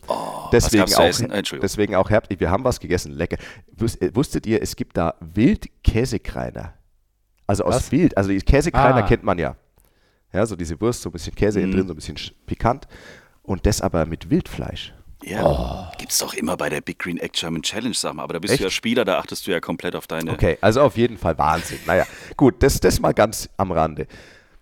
deswegen 0.52 0.82
gab's 0.82 0.92
zu 0.94 1.00
auch, 1.02 1.06
essen? 1.06 1.32
Entschuldigung. 1.32 1.62
deswegen 1.64 1.96
auch 1.96 2.10
Herbst, 2.10 2.32
wir 2.40 2.52
haben 2.52 2.64
was 2.64 2.80
gegessen, 2.80 3.12
lecker. 3.14 3.38
Äh, 3.80 4.10
Wusstet 4.14 4.46
ihr, 4.46 4.62
es 4.62 4.76
gibt 4.76 4.96
da 4.98 5.16
Wildkäsekreiner. 5.22 6.74
Also 7.48 7.64
aus 7.66 7.76
Was? 7.76 7.92
Wild, 7.92 8.16
also 8.18 8.30
die 8.30 8.40
Käsekreiner 8.40 8.98
Ah. 8.98 9.02
kennt 9.08 9.24
man 9.24 9.38
ja. 9.38 9.56
Ja, 10.32 10.46
so 10.46 10.56
diese 10.56 10.80
Wurst, 10.82 11.02
so 11.02 11.10
ein 11.10 11.12
bisschen 11.12 11.36
Käse 11.36 11.60
Mhm. 11.60 11.72
drin, 11.72 11.88
so 11.88 11.94
ein 11.94 11.96
bisschen 11.96 12.16
sch- 12.18 12.32
pikant. 12.46 12.88
Und 13.44 13.66
das 13.66 13.82
aber 13.82 14.06
mit 14.06 14.30
Wildfleisch. 14.30 14.94
Ja, 15.26 15.92
gibt's 15.98 16.18
doch 16.18 16.34
immer 16.34 16.58
bei 16.58 16.70
der 16.70 16.82
Big 16.82 17.00
Green 17.00 17.18
Egg 17.18 17.32
German 17.34 17.62
Challenge, 17.62 17.94
sag 17.94 18.14
mal. 18.14 18.24
Aber 18.24 18.34
da 18.34 18.40
bist 18.40 18.54
Echt? 18.54 18.62
du 18.62 18.66
ja 18.66 18.70
Spieler, 18.70 19.06
da 19.06 19.20
achtest 19.20 19.48
du 19.48 19.52
ja 19.52 19.60
komplett 19.60 19.96
auf 19.96 20.08
deine. 20.08 20.32
Okay, 20.32 20.58
also 20.62 20.82
auf 20.82 20.98
jeden 20.98 21.18
Fall 21.18 21.38
Wahnsinn. 21.38 21.80
Naja, 21.86 22.06
gut, 22.36 22.62
das, 22.62 22.80
das 22.80 23.00
mal 23.00 23.14
ganz 23.14 23.50
am 23.58 23.72
Rande. 23.72 24.08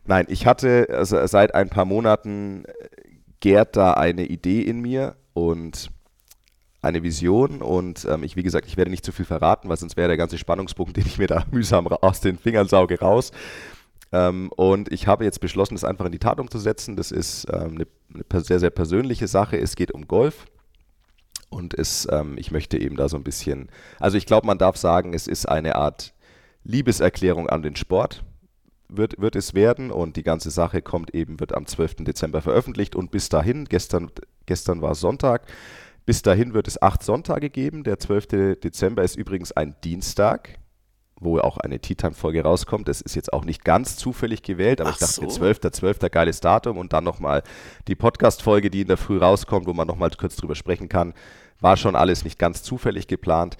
Nein, 0.05 0.25
ich 0.29 0.45
hatte 0.45 0.87
also 0.91 1.25
seit 1.27 1.55
ein 1.55 1.69
paar 1.69 1.85
Monaten 1.85 2.65
äh, 2.65 2.71
gärt 3.39 3.75
da 3.75 3.93
eine 3.93 4.25
Idee 4.25 4.61
in 4.61 4.81
mir 4.81 5.15
und 5.33 5.89
eine 6.81 7.03
Vision 7.03 7.61
und 7.61 8.05
ähm, 8.09 8.23
ich, 8.23 8.35
wie 8.35 8.43
gesagt, 8.43 8.67
ich 8.67 8.75
werde 8.75 8.89
nicht 8.89 9.05
zu 9.05 9.11
viel 9.11 9.25
verraten, 9.25 9.69
weil 9.69 9.77
sonst 9.77 9.97
wäre 9.97 10.07
der 10.07 10.17
ganze 10.17 10.37
Spannungspunkt, 10.37 10.95
den 10.97 11.05
ich 11.05 11.17
mir 11.17 11.27
da 11.27 11.45
mühsam 11.51 11.87
aus 11.87 12.21
den 12.21 12.37
Fingern 12.37 12.67
sauge, 12.67 12.99
raus. 12.99 13.31
Ähm, 14.11 14.51
und 14.55 14.91
ich 14.91 15.07
habe 15.07 15.23
jetzt 15.23 15.39
beschlossen, 15.39 15.75
das 15.75 15.83
einfach 15.83 16.05
in 16.05 16.11
die 16.11 16.19
Tat 16.19 16.39
umzusetzen. 16.39 16.95
Das 16.95 17.11
ist 17.11 17.47
ähm, 17.51 17.75
eine, 17.75 17.87
eine 18.31 18.43
sehr, 18.43 18.59
sehr 18.59 18.69
persönliche 18.69 19.27
Sache. 19.27 19.57
Es 19.57 19.75
geht 19.75 19.91
um 19.91 20.07
Golf. 20.07 20.45
Und 21.51 21.77
es, 21.77 22.07
ähm, 22.09 22.37
ich 22.37 22.49
möchte 22.51 22.79
eben 22.79 22.95
da 22.95 23.09
so 23.09 23.17
ein 23.17 23.23
bisschen, 23.23 23.69
also 23.99 24.17
ich 24.17 24.25
glaube, 24.25 24.47
man 24.47 24.57
darf 24.57 24.77
sagen, 24.77 25.13
es 25.13 25.27
ist 25.27 25.47
eine 25.47 25.75
Art 25.75 26.13
Liebeserklärung 26.63 27.49
an 27.49 27.61
den 27.61 27.75
Sport, 27.75 28.23
wird, 28.87 29.19
wird 29.19 29.35
es 29.35 29.53
werden. 29.53 29.91
Und 29.91 30.15
die 30.15 30.23
ganze 30.23 30.49
Sache 30.49 30.81
kommt 30.81 31.13
eben, 31.13 31.39
wird 31.39 31.53
am 31.53 31.65
12. 31.65 31.97
Dezember 32.05 32.41
veröffentlicht. 32.41 32.95
Und 32.95 33.11
bis 33.11 33.29
dahin, 33.29 33.65
gestern, 33.65 34.11
gestern 34.45 34.81
war 34.81 34.95
Sonntag, 34.95 35.45
bis 36.05 36.21
dahin 36.21 36.53
wird 36.53 36.67
es 36.67 36.81
acht 36.81 37.03
Sonntage 37.03 37.49
geben. 37.49 37.83
Der 37.83 37.99
12. 37.99 38.59
Dezember 38.63 39.03
ist 39.03 39.17
übrigens 39.17 39.51
ein 39.51 39.75
Dienstag, 39.83 40.57
wo 41.21 41.39
auch 41.39 41.57
eine 41.57 41.79
Tea 41.79 41.95
Time 41.95 42.13
Folge 42.13 42.43
rauskommt. 42.43 42.87
Das 42.87 42.99
ist 42.99 43.15
jetzt 43.15 43.31
auch 43.31 43.45
nicht 43.45 43.63
ganz 43.63 43.95
zufällig 43.95 44.41
gewählt, 44.41 44.81
aber 44.81 44.89
Ach 44.89 44.95
ich 44.95 44.99
dachte, 44.99 45.13
so. 45.13 45.21
mir, 45.21 45.29
12. 45.29 45.71
12. 45.71 45.99
geiles 46.11 46.41
Datum 46.41 46.77
und 46.77 46.91
dann 46.91 47.03
nochmal 47.03 47.43
die 47.87 47.95
Podcast-Folge, 47.95 48.69
die 48.69 48.81
in 48.81 48.87
der 48.87 48.97
Früh 48.97 49.17
rauskommt, 49.17 49.67
wo 49.67 49.73
man 49.73 49.87
nochmal 49.87 50.09
kurz 50.17 50.35
drüber 50.35 50.55
sprechen 50.55 50.89
kann. 50.89 51.13
War 51.59 51.77
schon 51.77 51.95
alles 51.95 52.25
nicht 52.25 52.39
ganz 52.39 52.63
zufällig 52.63 53.07
geplant. 53.07 53.55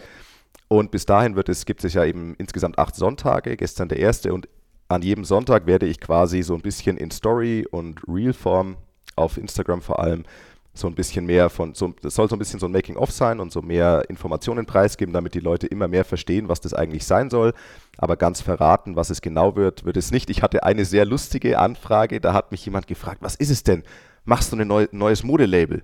Und 0.68 0.90
bis 0.92 1.06
dahin 1.06 1.36
wird 1.36 1.50
es, 1.50 1.66
gibt 1.66 1.84
es 1.84 1.94
ja 1.94 2.04
eben 2.04 2.36
insgesamt 2.38 2.80
acht 2.80 2.96
Sonntage, 2.96 3.56
gestern 3.58 3.90
der 3.90 4.00
erste 4.00 4.34
und 4.34 4.50
an 4.88 5.04
jedem 5.04 5.24
Sonntag 5.24 5.68
werde 5.68 5.86
ich 5.86 6.02
quasi 6.02 6.42
so 6.42 6.54
ein 6.54 6.62
bisschen 6.62 6.98
in 6.98 7.12
Story 7.12 7.66
und 7.70 8.02
Real-Form 8.08 8.76
auf 9.16 9.38
Instagram 9.38 9.82
vor 9.82 10.00
allem 10.00 10.26
so 10.74 10.88
ein 10.88 10.96
bisschen 10.96 11.26
mehr 11.26 11.50
von, 11.50 11.74
so, 11.74 11.94
das 12.02 12.16
soll 12.16 12.30
so 12.30 12.36
ein 12.36 12.40
bisschen 12.40 12.60
so 12.60 12.66
ein 12.66 12.72
Making-of 12.72 13.12
sein 13.12 13.40
und 13.40 13.52
so 13.52 13.62
mehr 13.62 14.06
Informationen 14.10 14.66
preisgeben, 14.66 15.14
damit 15.14 15.34
die 15.34 15.40
Leute 15.40 15.68
immer 15.68 15.88
mehr 15.88 16.06
verstehen, 16.06 16.48
was 16.48 16.62
das 16.62 16.74
eigentlich 16.74 17.06
sein 17.06 17.30
soll. 17.30 17.54
Aber 17.98 18.16
ganz 18.16 18.42
verraten, 18.42 18.96
was 18.96 19.10
es 19.10 19.22
genau 19.22 19.56
wird, 19.56 19.84
wird 19.84 19.98
es 19.98 20.12
nicht. 20.12 20.30
Ich 20.30 20.42
hatte 20.42 20.64
eine 20.64 20.86
sehr 20.86 21.06
lustige 21.06 21.60
Anfrage, 21.60 22.22
da 22.22 22.34
hat 22.34 22.52
mich 22.52 22.66
jemand 22.66 22.88
gefragt, 22.88 23.22
was 23.22 23.36
ist 23.36 23.50
es 23.50 23.64
denn? 23.64 23.84
Machst 24.24 24.52
du 24.52 24.58
ein 24.58 24.68
neu, 24.68 24.88
neues 24.92 25.24
Modelabel? 25.24 25.84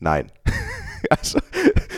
Nein. 0.00 0.30
also, 1.10 1.38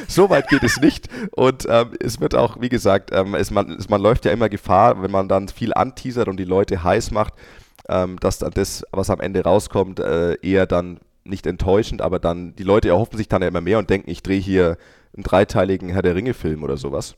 so 0.06 0.30
weit 0.30 0.48
geht 0.48 0.62
es 0.62 0.80
nicht. 0.80 1.08
Und 1.32 1.66
ähm, 1.68 1.90
es 1.98 2.20
wird 2.20 2.36
auch, 2.36 2.60
wie 2.60 2.68
gesagt, 2.68 3.10
ähm, 3.12 3.34
es, 3.34 3.50
man, 3.50 3.70
es, 3.72 3.88
man 3.88 4.00
läuft 4.00 4.24
ja 4.26 4.32
immer 4.32 4.48
Gefahr, 4.48 5.02
wenn 5.02 5.10
man 5.10 5.28
dann 5.28 5.48
viel 5.48 5.74
anteasert 5.74 6.28
und 6.28 6.36
die 6.36 6.44
Leute 6.44 6.84
heiß 6.84 7.10
macht, 7.10 7.34
ähm, 7.88 8.18
dass 8.20 8.38
dann 8.38 8.52
das, 8.52 8.84
was 8.92 9.10
am 9.10 9.20
Ende 9.20 9.42
rauskommt, 9.42 9.98
äh, 9.98 10.34
eher 10.40 10.66
dann 10.66 11.00
nicht 11.24 11.46
enttäuschend, 11.46 12.02
aber 12.02 12.18
dann, 12.18 12.54
die 12.56 12.62
Leute 12.64 12.88
erhoffen 12.88 13.16
sich 13.16 13.28
dann 13.28 13.42
ja 13.42 13.48
immer 13.48 13.60
mehr 13.60 13.78
und 13.78 13.90
denken, 13.90 14.10
ich 14.10 14.22
drehe 14.22 14.40
hier 14.40 14.76
einen 15.14 15.22
dreiteiligen 15.24 15.88
Herr 15.88 16.02
der 16.02 16.14
Ringe-Film 16.14 16.62
oder 16.62 16.76
sowas. 16.76 17.14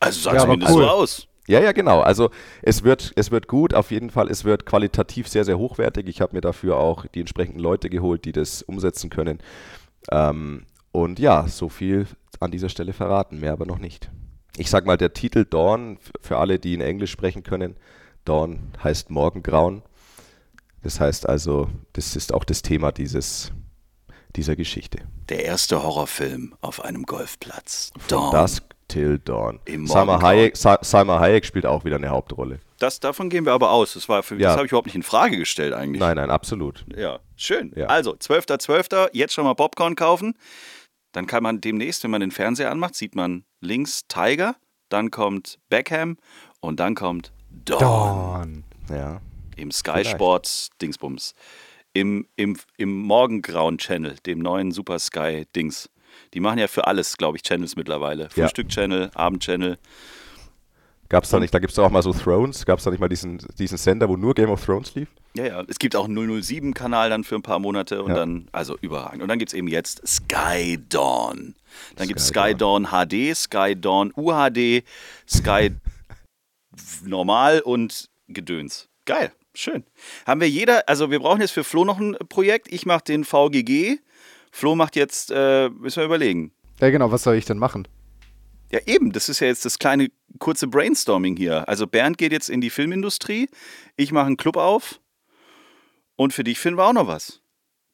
Also 0.00 0.20
sah 0.20 0.34
Ja, 0.34 0.40
zumindest 0.40 0.72
cool. 0.72 0.82
so 0.84 0.88
aus. 0.88 1.28
Ja, 1.48 1.60
ja, 1.60 1.72
genau. 1.72 2.00
Also 2.00 2.30
es 2.62 2.84
wird, 2.84 3.12
es 3.16 3.30
wird 3.32 3.48
gut, 3.48 3.74
auf 3.74 3.90
jeden 3.90 4.10
Fall. 4.10 4.30
Es 4.30 4.44
wird 4.44 4.64
qualitativ 4.64 5.26
sehr, 5.26 5.44
sehr 5.44 5.58
hochwertig. 5.58 6.06
Ich 6.06 6.20
habe 6.20 6.34
mir 6.36 6.40
dafür 6.40 6.76
auch 6.76 7.04
die 7.06 7.20
entsprechenden 7.20 7.58
Leute 7.58 7.90
geholt, 7.90 8.24
die 8.24 8.32
das 8.32 8.62
umsetzen 8.62 9.10
können. 9.10 9.38
Ähm, 10.10 10.66
und 10.92 11.18
ja, 11.18 11.48
so 11.48 11.68
viel 11.68 12.06
an 12.38 12.52
dieser 12.52 12.68
Stelle 12.68 12.92
verraten, 12.92 13.40
mehr 13.40 13.52
aber 13.52 13.66
noch 13.66 13.78
nicht. 13.78 14.10
Ich 14.56 14.70
sag 14.70 14.86
mal, 14.86 14.96
der 14.96 15.14
Titel 15.14 15.44
Dawn, 15.44 15.98
für 16.20 16.36
alle, 16.38 16.58
die 16.58 16.74
in 16.74 16.80
Englisch 16.80 17.10
sprechen 17.10 17.42
können, 17.42 17.76
Dawn 18.24 18.60
heißt 18.84 19.10
Morgengrauen. 19.10 19.82
Das 20.82 21.00
heißt 21.00 21.28
also, 21.28 21.68
das 21.92 22.16
ist 22.16 22.32
auch 22.34 22.44
das 22.44 22.62
Thema 22.62 22.92
dieses, 22.92 23.52
dieser 24.36 24.56
Geschichte. 24.56 24.98
Der 25.28 25.44
erste 25.44 25.82
Horrorfilm 25.82 26.54
auf 26.60 26.84
einem 26.84 27.04
Golfplatz. 27.04 27.92
Dawn. 28.08 28.32
Dusk 28.32 28.64
till 28.88 29.18
Dawn. 29.18 29.60
Im 29.64 29.86
Salma. 29.86 30.20
Hayek, 30.20 30.56
Sa 30.56 30.78
Salma 30.82 31.18
Hayek 31.20 31.46
spielt 31.46 31.66
auch 31.66 31.84
wieder 31.84 31.96
eine 31.96 32.08
Hauptrolle. 32.08 32.58
Das, 32.78 32.98
davon 32.98 33.30
gehen 33.30 33.46
wir 33.46 33.52
aber 33.52 33.70
aus. 33.70 33.94
Das, 33.94 34.08
war 34.08 34.22
für, 34.24 34.34
Ja. 34.34 34.48
das 34.48 34.56
habe 34.56 34.66
ich 34.66 34.72
überhaupt 34.72 34.86
nicht 34.88 34.96
in 34.96 35.04
Frage 35.04 35.36
gestellt 35.38 35.72
eigentlich. 35.72 36.00
Nein, 36.00 36.16
nein, 36.16 36.30
absolut. 36.30 36.84
Ja, 36.96 37.20
schön. 37.36 37.72
Ja. 37.76 37.86
Also, 37.86 38.12
12.12. 38.14 39.10
jetzt 39.12 39.32
schon 39.34 39.44
mal 39.44 39.54
Popcorn 39.54 39.94
kaufen. 39.94 40.34
Dann 41.12 41.26
kann 41.26 41.42
man 41.42 41.60
demnächst, 41.60 42.02
wenn 42.02 42.10
man 42.10 42.20
den 42.22 42.32
Fernseher 42.32 42.70
anmacht, 42.70 42.96
sieht 42.96 43.14
man 43.14 43.44
links 43.60 44.08
Tiger, 44.08 44.56
dann 44.88 45.10
kommt 45.10 45.58
Beckham 45.68 46.16
und 46.60 46.80
dann 46.80 46.94
kommt 46.94 47.32
Dawn, 47.64 47.78
Dawn. 47.78 48.64
Ja. 48.90 49.20
Im 49.62 49.70
Sky 49.70 50.04
Sport 50.04 50.68
Dingsbums. 50.80 51.34
Im, 51.94 52.26
im, 52.36 52.56
im 52.78 52.96
Morgengrauen 53.02 53.78
Channel, 53.78 54.16
dem 54.26 54.38
neuen 54.38 54.72
Super 54.72 54.98
Sky 54.98 55.46
Dings. 55.54 55.90
Die 56.34 56.40
machen 56.40 56.58
ja 56.58 56.66
für 56.68 56.86
alles, 56.86 57.16
glaube 57.16 57.36
ich, 57.36 57.42
Channels 57.42 57.76
mittlerweile. 57.76 58.24
Ja. 58.24 58.28
Frühstück-Channel, 58.44 59.10
Abend-Channel. 59.14 59.78
Gab 61.10 61.24
es 61.24 61.30
da 61.30 61.38
nicht, 61.38 61.52
da 61.52 61.58
gibt 61.58 61.72
es 61.72 61.78
auch 61.78 61.90
mal 61.90 62.02
so 62.02 62.14
Thrones, 62.14 62.64
gab 62.64 62.78
es 62.78 62.84
da 62.86 62.90
nicht 62.90 63.00
mal 63.00 63.08
diesen, 63.08 63.36
diesen 63.58 63.76
Sender, 63.76 64.08
wo 64.08 64.16
nur 64.16 64.32
Game 64.34 64.48
of 64.48 64.64
Thrones 64.64 64.94
lief? 64.94 65.08
Ja, 65.34 65.44
ja. 65.46 65.64
Es 65.68 65.78
gibt 65.78 65.94
auch 65.94 66.06
einen 66.06 66.16
007-Kanal 66.16 67.10
dann 67.10 67.22
für 67.24 67.34
ein 67.34 67.42
paar 67.42 67.58
Monate 67.58 68.02
und 68.02 68.08
Ja. 68.10 68.14
dann, 68.16 68.48
also 68.52 68.78
überragend. 68.80 69.20
Und 69.22 69.28
dann 69.28 69.38
gibt 69.38 69.50
es 69.52 69.54
eben 69.54 69.68
jetzt 69.68 70.00
Sky 70.08 70.78
Dawn. 70.88 71.54
Dann 71.96 72.08
gibt 72.08 72.18
es 72.20 72.28
Sky 72.28 72.54
Dawn 72.54 72.86
HD, 72.86 73.36
Sky 73.36 73.74
Dawn 73.78 74.10
UHD, 74.16 74.84
Sky 75.28 75.72
Normal 77.04 77.60
und 77.60 78.08
Gedöns. 78.28 78.88
Geil, 79.04 79.32
schön. 79.54 79.84
Haben 80.26 80.40
wir 80.40 80.48
jeder, 80.48 80.88
also 80.88 81.10
wir 81.10 81.20
brauchen 81.20 81.40
jetzt 81.40 81.52
für 81.52 81.64
Flo 81.64 81.84
noch 81.84 81.98
ein 81.98 82.16
Projekt. 82.28 82.72
Ich 82.72 82.86
mache 82.86 83.04
den 83.04 83.24
VGG. 83.24 83.98
Flo 84.50 84.74
macht 84.74 84.96
jetzt, 84.96 85.30
äh, 85.30 85.68
müssen 85.70 85.98
wir 85.98 86.04
überlegen. 86.04 86.52
Ja, 86.80 86.90
genau, 86.90 87.10
was 87.10 87.22
soll 87.22 87.36
ich 87.36 87.44
denn 87.44 87.58
machen? 87.58 87.88
Ja, 88.70 88.80
eben, 88.86 89.12
das 89.12 89.28
ist 89.28 89.40
ja 89.40 89.46
jetzt 89.46 89.64
das 89.64 89.78
kleine 89.78 90.08
kurze 90.38 90.66
Brainstorming 90.66 91.36
hier. 91.36 91.68
Also 91.68 91.86
Bernd 91.86 92.18
geht 92.18 92.32
jetzt 92.32 92.48
in 92.48 92.60
die 92.60 92.70
Filmindustrie, 92.70 93.48
ich 93.96 94.12
mache 94.12 94.26
einen 94.26 94.36
Club 94.36 94.56
auf 94.56 95.00
und 96.16 96.32
für 96.32 96.42
dich 96.42 96.58
finden 96.58 96.78
wir 96.78 96.86
auch 96.86 96.92
noch 96.94 97.06
was. 97.06 97.40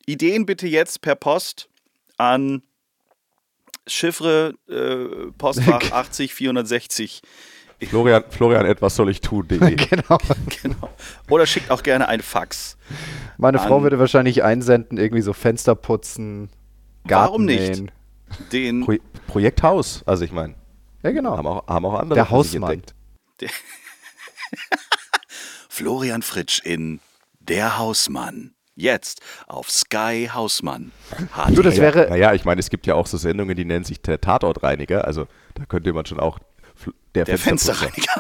Ideen 0.06 0.46
bitte 0.46 0.68
jetzt 0.68 1.02
per 1.02 1.16
Post 1.16 1.68
an 2.16 2.62
Chiffre 3.86 4.54
äh, 4.68 5.32
Postfach 5.32 5.92
80 5.92 6.32
460. 6.32 7.22
Florian, 7.86 8.24
Florian, 8.30 8.66
etwas 8.66 8.96
soll 8.96 9.08
ich 9.10 9.20
tun? 9.20 9.46
Genau. 9.48 10.18
Genau. 10.62 10.90
Oder 11.30 11.46
schickt 11.46 11.70
auch 11.70 11.82
gerne 11.82 12.08
ein 12.08 12.20
Fax. 12.22 12.76
Meine 13.36 13.58
Frau 13.58 13.82
würde 13.82 13.98
wahrscheinlich 13.98 14.42
einsenden, 14.42 14.98
irgendwie 14.98 15.22
so 15.22 15.32
Fenster 15.32 15.74
putzen, 15.76 16.50
Garten 17.06 17.28
Warum 17.30 17.44
nicht? 17.44 17.60
mähen. 17.70 17.90
Den 18.52 18.84
Pro 18.84 18.94
Projekt 19.28 19.62
Haus, 19.62 20.02
also 20.06 20.24
ich 20.24 20.32
meine, 20.32 20.54
Ja, 21.02 21.12
genau. 21.12 21.36
haben 21.36 21.46
auch, 21.46 21.66
haben 21.66 21.86
auch 21.86 21.94
andere 21.94 22.14
Der 22.14 22.30
Hausmann. 22.30 22.72
entdeckt. 22.72 22.94
Florian 25.68 26.22
Fritsch 26.22 26.60
in 26.64 27.00
Der 27.40 27.78
Hausmann. 27.78 28.54
Jetzt 28.74 29.20
auf 29.48 29.70
Sky 29.70 30.28
Hausmann. 30.32 30.92
Du, 31.52 31.62
das 31.62 31.78
wäre, 31.78 32.08
Naja, 32.10 32.32
ich 32.34 32.44
meine, 32.44 32.60
es 32.60 32.70
gibt 32.70 32.86
ja 32.86 32.94
auch 32.94 33.06
so 33.08 33.16
Sendungen, 33.16 33.56
die 33.56 33.64
nennen 33.64 33.84
sich 33.84 34.00
der 34.02 34.20
Tatortreiniger, 34.20 35.04
also 35.04 35.26
da 35.54 35.64
könnte 35.64 35.92
man 35.92 36.06
schon 36.06 36.20
auch 36.20 36.38
der, 37.24 37.36
Der 37.36 37.38
Fensterreiniger. 37.38 38.12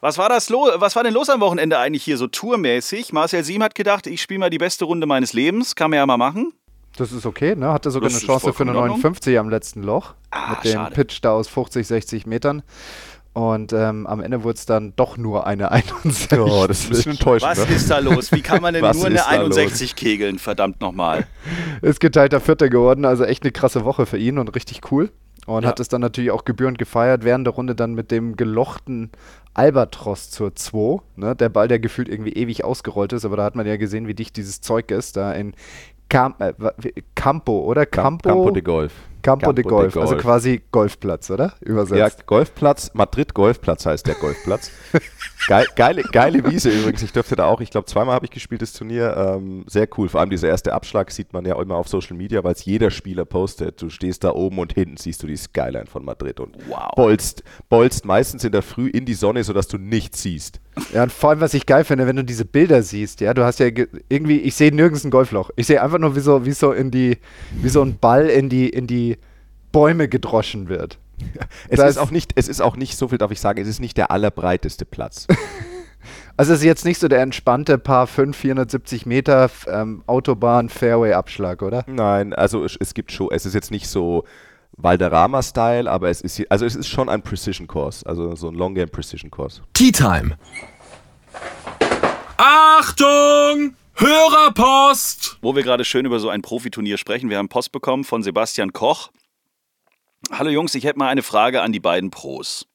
Was 0.00 0.18
war 0.18 0.28
das 0.28 0.50
lo 0.50 0.68
Was 0.76 0.94
war 0.94 1.02
denn 1.04 1.14
los 1.14 1.28
am 1.30 1.40
Wochenende 1.40 1.78
eigentlich 1.78 2.04
hier 2.04 2.16
so 2.18 2.26
tourmäßig? 2.26 3.12
Marcel 3.12 3.42
Siem 3.44 3.62
hat 3.62 3.74
gedacht, 3.74 4.06
ich 4.06 4.20
spiele 4.22 4.38
mal 4.40 4.50
die 4.50 4.58
beste 4.58 4.84
Runde 4.84 5.06
meines 5.06 5.32
Lebens. 5.32 5.74
Kann 5.74 5.90
man 5.90 5.98
ja 5.98 6.06
mal 6.06 6.16
machen. 6.16 6.52
das 6.96 7.12
ist 7.12 7.26
okay, 7.26 7.56
ne? 7.56 7.72
Hatte 7.72 7.90
sogar 7.90 8.10
Das 8.10 8.18
eine 8.18 8.26
Chance 8.26 8.52
für 8.52 8.62
eine 8.62 8.72
in 8.72 8.76
Ordnung. 8.76 8.98
59 8.98 9.38
am 9.38 9.48
letzten 9.48 9.82
Loch. 9.82 10.14
Ah, 10.30 10.50
mit 10.50 10.64
dem 10.64 10.72
schade. 10.72 10.94
Pitch 10.94 11.18
da 11.22 11.32
aus 11.32 11.48
50, 11.48 11.86
60 11.86 12.26
Metern. 12.26 12.62
Und 13.32 13.74
ähm, 13.74 14.06
am 14.06 14.20
Ende 14.20 14.44
wurde 14.44 14.56
es 14.56 14.64
dann 14.64 14.94
doch 14.96 15.16
nur 15.16 15.46
eine 15.46 15.70
61. 15.72 16.38
Oh, 16.38 16.66
das 16.66 16.80
ist 16.80 16.86
ein 16.86 16.90
bisschen 16.90 17.12
enttäuschend. 17.12 17.50
Was 17.50 17.68
ne? 17.68 17.74
ist 17.74 17.90
da 17.90 17.98
los? 17.98 18.32
Wie 18.32 18.42
kann 18.42 18.62
man 18.62 18.74
denn 18.74 18.82
Was 18.84 18.96
nur 18.96 19.06
eine 19.06 19.16
da 19.16 19.36
los? 19.36 19.56
61 19.56 19.96
kegeln? 19.96 20.38
Verdammt 20.38 20.80
nochmal. 20.80 21.26
Ist 21.82 22.00
geteilter 22.00 22.40
Vierter 22.40 22.68
geworden, 22.70 23.04
also 23.04 23.24
echt 23.24 23.42
eine 23.42 23.52
krasse 23.52 23.84
Woche 23.84 24.06
für 24.06 24.16
ihn 24.18 24.38
und 24.38 24.54
richtig 24.54 24.90
cool. 24.90 25.10
Und 25.46 25.62
Ja. 25.62 25.68
hat 25.68 25.80
es 25.80 25.88
dann 25.88 26.00
natürlich 26.00 26.30
auch 26.32 26.44
gebührend 26.44 26.76
gefeiert, 26.78 27.24
während 27.24 27.46
der 27.46 27.54
Runde 27.54 27.74
dann 27.74 27.94
mit 27.94 28.10
dem 28.10 28.36
gelochten 28.36 29.10
Albatros 29.54 30.30
zur 30.30 30.54
2. 30.54 31.00
Ne? 31.16 31.34
Der 31.36 31.48
Ball, 31.48 31.68
der 31.68 31.78
gefühlt 31.78 32.08
irgendwie 32.08 32.32
ewig 32.32 32.64
ausgerollt 32.64 33.12
ist, 33.12 33.24
aber 33.24 33.36
da 33.36 33.44
hat 33.44 33.54
man 33.56 33.66
ja 33.66 33.76
gesehen, 33.76 34.06
wie 34.08 34.14
dicht 34.14 34.36
dieses 34.36 34.60
Zeug 34.60 34.90
ist, 34.90 35.16
da 35.16 35.32
in 35.32 35.54
Cam 36.08 36.34
äh, 36.38 36.52
Campo, 37.14 37.60
oder? 37.64 37.86
Cam- 37.86 38.18
Campo, 38.18 38.28
Campo 38.28 38.50
de 38.50 38.62
Golf. 38.62 38.92
Campo 39.26 39.52
de 39.52 39.62
Campo 39.64 39.82
de 39.82 39.90
Golf, 39.90 39.96
also 39.96 40.12
Golf. 40.14 40.22
quasi 40.22 40.62
Golfplatz, 40.72 41.30
oder? 41.30 41.54
Ja, 41.60 41.66
Übersetzt. 41.68 42.26
Golfplatz, 42.26 42.90
Madrid 42.94 43.34
Golfplatz 43.34 43.84
heißt 43.84 44.06
der 44.06 44.14
Golfplatz. 44.14 44.70
Geil, 45.48 45.66
geile, 45.76 46.02
geile 46.02 46.44
Wiese 46.50 46.70
übrigens. 46.70 47.02
Ich 47.02 47.12
dürfte 47.12 47.36
da 47.36 47.44
auch, 47.44 47.60
ich 47.60 47.70
glaube, 47.70 47.86
zweimal 47.86 48.14
habe 48.16 48.24
ich 48.24 48.32
gespielt, 48.32 48.62
das 48.62 48.72
Turnier. 48.72 49.16
Ähm, 49.16 49.64
sehr 49.68 49.86
cool. 49.96 50.08
Vor 50.08 50.18
allem 50.20 50.30
dieser 50.30 50.48
erste 50.48 50.72
Abschlag 50.72 51.12
sieht 51.12 51.32
man 51.32 51.44
ja 51.44 51.60
immer 51.60 51.76
auf 51.76 51.86
Social 51.86 52.16
Media, 52.16 52.42
weil 52.42 52.52
es 52.52 52.64
jeder 52.64 52.90
Spieler 52.90 53.24
postet. 53.24 53.80
Du 53.80 53.88
stehst 53.88 54.24
da 54.24 54.32
oben 54.32 54.58
und 54.58 54.72
hinten 54.72 54.96
siehst 54.96 55.22
du 55.22 55.28
die 55.28 55.36
Skyline 55.36 55.86
von 55.86 56.04
Madrid 56.04 56.40
und 56.40 56.56
Wow. 56.68 56.90
bolzt, 56.96 57.44
bolzt 57.68 58.04
meistens 58.04 58.42
in 58.42 58.50
der 58.50 58.62
Früh 58.62 58.88
in 58.88 59.04
die 59.04 59.14
Sonne, 59.14 59.44
sodass 59.44 59.68
du 59.68 59.78
nichts 59.78 60.20
siehst. 60.22 60.60
Ja, 60.92 61.04
und 61.04 61.12
vor 61.12 61.30
allem, 61.30 61.40
was 61.40 61.54
ich 61.54 61.64
geil 61.66 61.84
finde, 61.84 62.06
wenn 62.06 62.16
du 62.16 62.24
diese 62.24 62.44
Bilder 62.44 62.82
siehst, 62.82 63.20
ja, 63.20 63.32
du 63.34 63.44
hast 63.44 63.60
ja 63.60 63.70
ge- 63.70 63.88
irgendwie, 64.08 64.38
ich 64.40 64.54
sehe 64.54 64.74
nirgends 64.74 65.04
ein 65.04 65.10
Golfloch. 65.10 65.50
Ich 65.56 65.66
sehe 65.66 65.82
einfach 65.82 65.98
nur, 65.98 66.14
wie 66.16 66.20
so, 66.20 66.44
wie 66.44 66.52
so 66.52 66.72
in 66.72 66.90
die, 66.90 67.18
wie 67.62 67.68
so 67.68 67.82
ein 67.82 67.98
Ball 67.98 68.26
in 68.26 68.48
die, 68.48 68.68
in 68.68 68.86
die 68.86 69.16
Bäume 69.72 70.08
gedroschen 70.08 70.68
wird. 70.68 70.98
Es 71.68 71.78
Das- 71.80 71.90
ist, 71.92 71.98
auch 71.98 72.10
nicht, 72.10 72.32
es 72.36 72.46
ist 72.48 72.60
auch 72.60 72.76
nicht, 72.76 72.96
so 72.96 73.08
viel 73.08 73.18
darf 73.18 73.30
ich 73.30 73.40
sagen, 73.40 73.60
es 73.60 73.68
ist 73.68 73.80
nicht 73.80 73.96
der 73.96 74.10
allerbreiteste 74.10 74.84
Platz. 74.84 75.26
Also 76.38 76.52
es 76.52 76.58
ist 76.60 76.64
jetzt 76.66 76.84
nicht 76.84 77.00
so 77.00 77.08
der 77.08 77.20
entspannte 77.22 77.78
Paar 77.78 78.06
5, 78.06 78.36
470 78.36 79.06
Meter 79.06 79.50
ähm, 79.68 80.02
Autobahn-Fairway-Abschlag, 80.06 81.62
oder? 81.62 81.82
Nein, 81.86 82.32
also 82.34 82.64
es, 82.64 82.76
es 82.78 82.94
gibt 82.94 83.10
schon, 83.10 83.28
es 83.32 83.46
ist 83.46 83.54
jetzt 83.54 83.70
nicht 83.70 83.88
so 83.88 84.24
Valderrama-Style, 84.76 85.90
aber 85.90 86.10
es 86.10 86.20
ist, 86.20 86.42
also 86.50 86.66
es 86.66 86.74
ist 86.74 86.88
schon 86.88 87.08
ein 87.08 87.22
Precision-Course, 87.22 88.06
also 88.06 88.34
so 88.36 88.48
ein 88.48 88.54
Long-Game-Precision-Course. 88.54 89.62
Tea 89.72 89.92
Time. 89.92 90.38
Achtung! 92.36 93.74
Hörerpost! 93.94 95.38
Wo 95.40 95.56
wir 95.56 95.62
gerade 95.62 95.84
schön 95.84 96.04
über 96.04 96.20
so 96.20 96.28
ein 96.28 96.42
Profiturnier 96.42 96.98
sprechen. 96.98 97.30
Wir 97.30 97.38
haben 97.38 97.48
Post 97.48 97.72
bekommen 97.72 98.04
von 98.04 98.22
Sebastian 98.22 98.74
Koch. 98.74 99.10
Hallo 100.30 100.50
Jungs, 100.50 100.74
ich 100.74 100.84
hätte 100.84 100.98
mal 100.98 101.08
eine 101.08 101.22
Frage 101.22 101.62
an 101.62 101.72
die 101.72 101.80
beiden 101.80 102.10
Pros. 102.10 102.66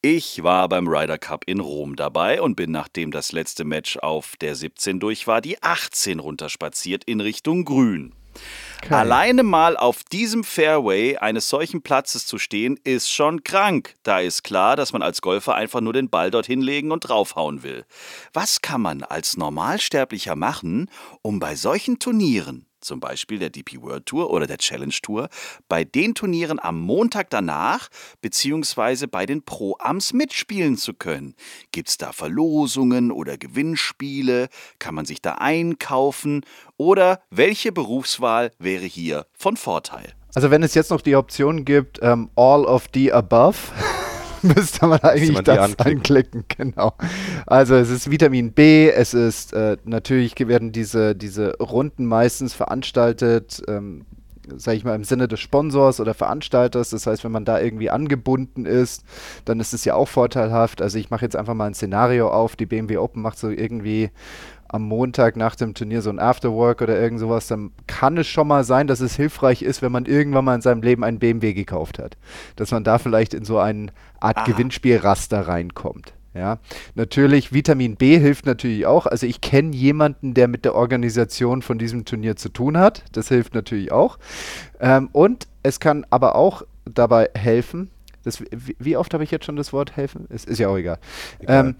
Ich 0.00 0.42
war 0.42 0.68
beim 0.68 0.88
Ryder 0.88 1.18
Cup 1.18 1.44
in 1.46 1.60
Rom 1.60 1.96
dabei 1.96 2.40
und 2.40 2.56
bin, 2.56 2.70
nachdem 2.70 3.10
das 3.10 3.32
letzte 3.32 3.64
Match 3.64 3.98
auf 3.98 4.36
der 4.40 4.56
17 4.56 4.98
durch 4.98 5.26
war, 5.26 5.40
die 5.40 5.62
18 5.62 6.18
runterspaziert 6.18 7.04
in 7.04 7.20
Richtung 7.20 7.64
Grün. 7.64 8.14
Alleine 8.90 9.42
mal 9.42 9.76
auf 9.76 10.02
diesem 10.04 10.44
Fairway 10.44 11.16
eines 11.16 11.48
solchen 11.48 11.82
Platzes 11.82 12.26
zu 12.26 12.38
stehen, 12.38 12.78
ist 12.84 13.10
schon 13.10 13.44
krank. 13.44 13.94
Da 14.02 14.18
ist 14.20 14.42
klar, 14.42 14.76
dass 14.76 14.92
man 14.92 15.02
als 15.02 15.22
Golfer 15.22 15.54
einfach 15.54 15.80
nur 15.80 15.92
den 15.92 16.10
Ball 16.10 16.30
dorthin 16.30 16.60
legen 16.60 16.90
und 16.90 17.00
draufhauen 17.00 17.62
will. 17.62 17.84
Was 18.32 18.60
kann 18.60 18.82
man 18.82 19.02
als 19.02 19.36
Normalsterblicher 19.36 20.36
machen, 20.36 20.90
um 21.22 21.38
bei 21.38 21.54
solchen 21.54 21.98
Turnieren, 21.98 22.66
zum 22.82 23.00
Beispiel 23.00 23.38
der 23.38 23.50
DP 23.50 23.80
World 23.80 24.06
Tour 24.06 24.30
oder 24.30 24.46
der 24.46 24.58
Challenge 24.58 24.94
Tour, 25.02 25.28
bei 25.68 25.84
den 25.84 26.14
Turnieren 26.14 26.58
am 26.58 26.80
Montag 26.80 27.30
danach 27.30 27.88
beziehungsweise 28.20 29.08
bei 29.08 29.26
den 29.26 29.42
Pro-Ams 29.42 30.12
mitspielen 30.12 30.76
zu 30.76 30.94
können? 30.94 31.34
Gibt's 31.72 31.98
da 31.98 32.12
Verlosungen 32.12 33.10
oder 33.10 33.38
Gewinnspiele? 33.38 34.48
Kann 34.78 34.94
man 34.94 35.04
sich 35.04 35.22
da 35.22 35.32
einkaufen? 35.34 36.44
Oder 36.76 37.22
welche 37.30 37.72
Berufswahl 37.72 38.52
wäre 38.58 38.84
hier 38.84 39.26
von 39.32 39.56
Vorteil? 39.56 40.14
Also 40.34 40.50
wenn 40.50 40.62
es 40.62 40.74
jetzt 40.74 40.90
noch 40.90 41.02
die 41.02 41.14
Option 41.14 41.64
gibt, 41.64 41.98
ähm, 42.02 42.30
all 42.36 42.64
of 42.64 42.86
the 42.94 43.12
above, 43.12 43.58
müsste 44.56 44.86
man 44.86 45.00
eigentlich 45.00 45.32
man 45.32 45.44
die 45.44 45.50
das 45.50 45.58
anklicken. 45.58 45.98
anklicken. 45.98 46.44
Genau. 46.48 46.94
Also 47.46 47.74
es 47.76 47.90
ist 47.90 48.10
Vitamin 48.10 48.52
B, 48.52 48.90
es 48.90 49.14
ist 49.14 49.52
äh, 49.52 49.76
natürlich 49.84 50.34
werden 50.38 50.72
diese, 50.72 51.14
diese 51.14 51.56
Runden 51.58 52.06
meistens 52.06 52.54
veranstaltet, 52.54 53.62
ähm, 53.68 54.04
sage 54.56 54.76
ich 54.76 54.84
mal, 54.84 54.94
im 54.94 55.04
Sinne 55.04 55.28
des 55.28 55.40
Sponsors 55.40 56.00
oder 56.00 56.14
Veranstalters. 56.14 56.90
Das 56.90 57.06
heißt, 57.06 57.24
wenn 57.24 57.32
man 57.32 57.44
da 57.44 57.60
irgendwie 57.60 57.90
angebunden 57.90 58.66
ist, 58.66 59.04
dann 59.44 59.60
ist 59.60 59.72
es 59.72 59.84
ja 59.84 59.94
auch 59.94 60.08
vorteilhaft. 60.08 60.82
Also 60.82 60.98
ich 60.98 61.10
mache 61.10 61.24
jetzt 61.24 61.36
einfach 61.36 61.54
mal 61.54 61.66
ein 61.66 61.74
Szenario 61.74 62.28
auf. 62.28 62.56
Die 62.56 62.66
BMW 62.66 62.96
Open 62.98 63.22
macht 63.22 63.38
so 63.38 63.50
irgendwie 63.50 64.10
am 64.72 64.82
Montag 64.82 65.36
nach 65.36 65.54
dem 65.54 65.74
Turnier 65.74 66.02
so 66.02 66.10
ein 66.10 66.18
Afterwork 66.18 66.80
oder 66.80 66.98
irgend 66.98 67.20
sowas, 67.20 67.46
dann 67.46 67.70
kann 67.86 68.16
es 68.16 68.26
schon 68.26 68.48
mal 68.48 68.64
sein, 68.64 68.86
dass 68.86 69.00
es 69.00 69.14
hilfreich 69.14 69.62
ist, 69.62 69.82
wenn 69.82 69.92
man 69.92 70.06
irgendwann 70.06 70.44
mal 70.44 70.54
in 70.54 70.62
seinem 70.62 70.82
Leben 70.82 71.04
einen 71.04 71.18
BMW 71.18 71.52
gekauft 71.52 71.98
hat. 71.98 72.16
Dass 72.56 72.70
man 72.70 72.82
da 72.82 72.98
vielleicht 72.98 73.34
in 73.34 73.44
so 73.44 73.58
eine 73.58 73.92
Art 74.18 74.44
Gewinnspielraster 74.46 75.46
reinkommt. 75.46 76.14
Ja, 76.34 76.58
natürlich, 76.94 77.52
Vitamin 77.52 77.96
B 77.96 78.18
hilft 78.18 78.46
natürlich 78.46 78.86
auch. 78.86 79.04
Also 79.04 79.26
ich 79.26 79.42
kenne 79.42 79.76
jemanden, 79.76 80.32
der 80.32 80.48
mit 80.48 80.64
der 80.64 80.74
Organisation 80.74 81.60
von 81.60 81.78
diesem 81.78 82.06
Turnier 82.06 82.36
zu 82.36 82.48
tun 82.48 82.78
hat. 82.78 83.04
Das 83.12 83.28
hilft 83.28 83.54
natürlich 83.54 83.92
auch. 83.92 84.18
Ähm, 84.80 85.10
und 85.12 85.46
es 85.62 85.78
kann 85.78 86.06
aber 86.08 86.34
auch 86.34 86.62
dabei 86.86 87.28
helfen. 87.34 87.90
Das, 88.24 88.40
wie, 88.40 88.76
wie 88.78 88.96
oft 88.96 89.12
habe 89.12 89.24
ich 89.24 89.30
jetzt 89.30 89.44
schon 89.44 89.56
das 89.56 89.74
Wort 89.74 89.96
helfen? 89.96 90.26
Es 90.30 90.46
ist 90.46 90.58
ja 90.58 90.68
auch 90.68 90.78
egal. 90.78 90.98
Egal. 91.40 91.66
Ähm, 91.66 91.76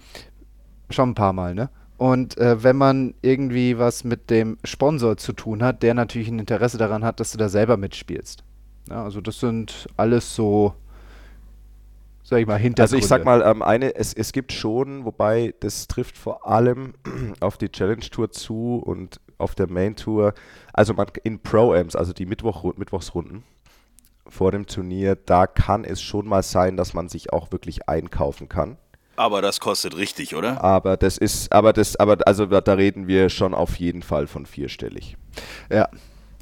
schon 0.91 1.09
ein 1.09 1.15
paar 1.15 1.33
Mal, 1.33 1.55
ne? 1.55 1.69
Und 1.97 2.37
äh, 2.37 2.63
wenn 2.63 2.75
man 2.75 3.13
irgendwie 3.21 3.77
was 3.77 4.03
mit 4.03 4.29
dem 4.29 4.57
Sponsor 4.63 5.17
zu 5.17 5.33
tun 5.33 5.63
hat, 5.63 5.83
der 5.83 5.93
natürlich 5.93 6.27
ein 6.27 6.39
Interesse 6.39 6.77
daran 6.77 7.03
hat, 7.03 7.19
dass 7.19 7.31
du 7.31 7.37
da 7.37 7.49
selber 7.49 7.77
mitspielst. 7.77 8.43
Ja, 8.89 9.03
also 9.03 9.21
das 9.21 9.39
sind 9.39 9.87
alles 9.95 10.35
so, 10.35 10.73
sag 12.23 12.39
ich 12.39 12.47
mal, 12.47 12.57
Hintergründe. 12.57 12.81
Also 12.83 12.97
ich 12.97 13.07
sag 13.07 13.23
mal, 13.23 13.41
ähm, 13.43 13.61
eine, 13.61 13.95
es, 13.95 14.13
es 14.13 14.33
gibt 14.33 14.51
schon, 14.51 15.05
wobei 15.05 15.53
das 15.59 15.87
trifft 15.87 16.17
vor 16.17 16.47
allem 16.47 16.93
auf 17.39 17.57
die 17.57 17.69
Challenge 17.69 18.01
Tour 18.01 18.31
zu 18.31 18.81
und 18.83 19.21
auf 19.37 19.55
der 19.55 19.69
Main 19.69 19.95
Tour, 19.95 20.33
also 20.73 20.93
man, 20.93 21.07
in 21.23 21.39
Pro-Ams, 21.39 21.95
also 21.95 22.13
die 22.13 22.25
Mittwoch, 22.25 22.75
Mittwochsrunden 22.75 23.43
vor 24.27 24.51
dem 24.51 24.65
Turnier, 24.65 25.15
da 25.15 25.47
kann 25.47 25.83
es 25.83 26.01
schon 26.01 26.27
mal 26.27 26.43
sein, 26.43 26.77
dass 26.77 26.93
man 26.93 27.09
sich 27.09 27.31
auch 27.33 27.51
wirklich 27.51 27.87
einkaufen 27.89 28.49
kann. 28.49 28.77
Aber 29.15 29.41
das 29.41 29.59
kostet 29.59 29.95
richtig, 29.95 30.35
oder? 30.35 30.63
Aber 30.63 30.97
das 30.97 31.17
ist, 31.17 31.51
aber 31.51 31.73
das, 31.73 31.95
aber 31.95 32.17
also 32.25 32.45
da, 32.45 32.73
reden 32.73 33.07
wir 33.07 33.29
schon 33.29 33.53
auf 33.53 33.75
jeden 33.75 34.01
Fall 34.01 34.27
von 34.27 34.45
vierstellig. 34.45 35.17
Ja. 35.71 35.89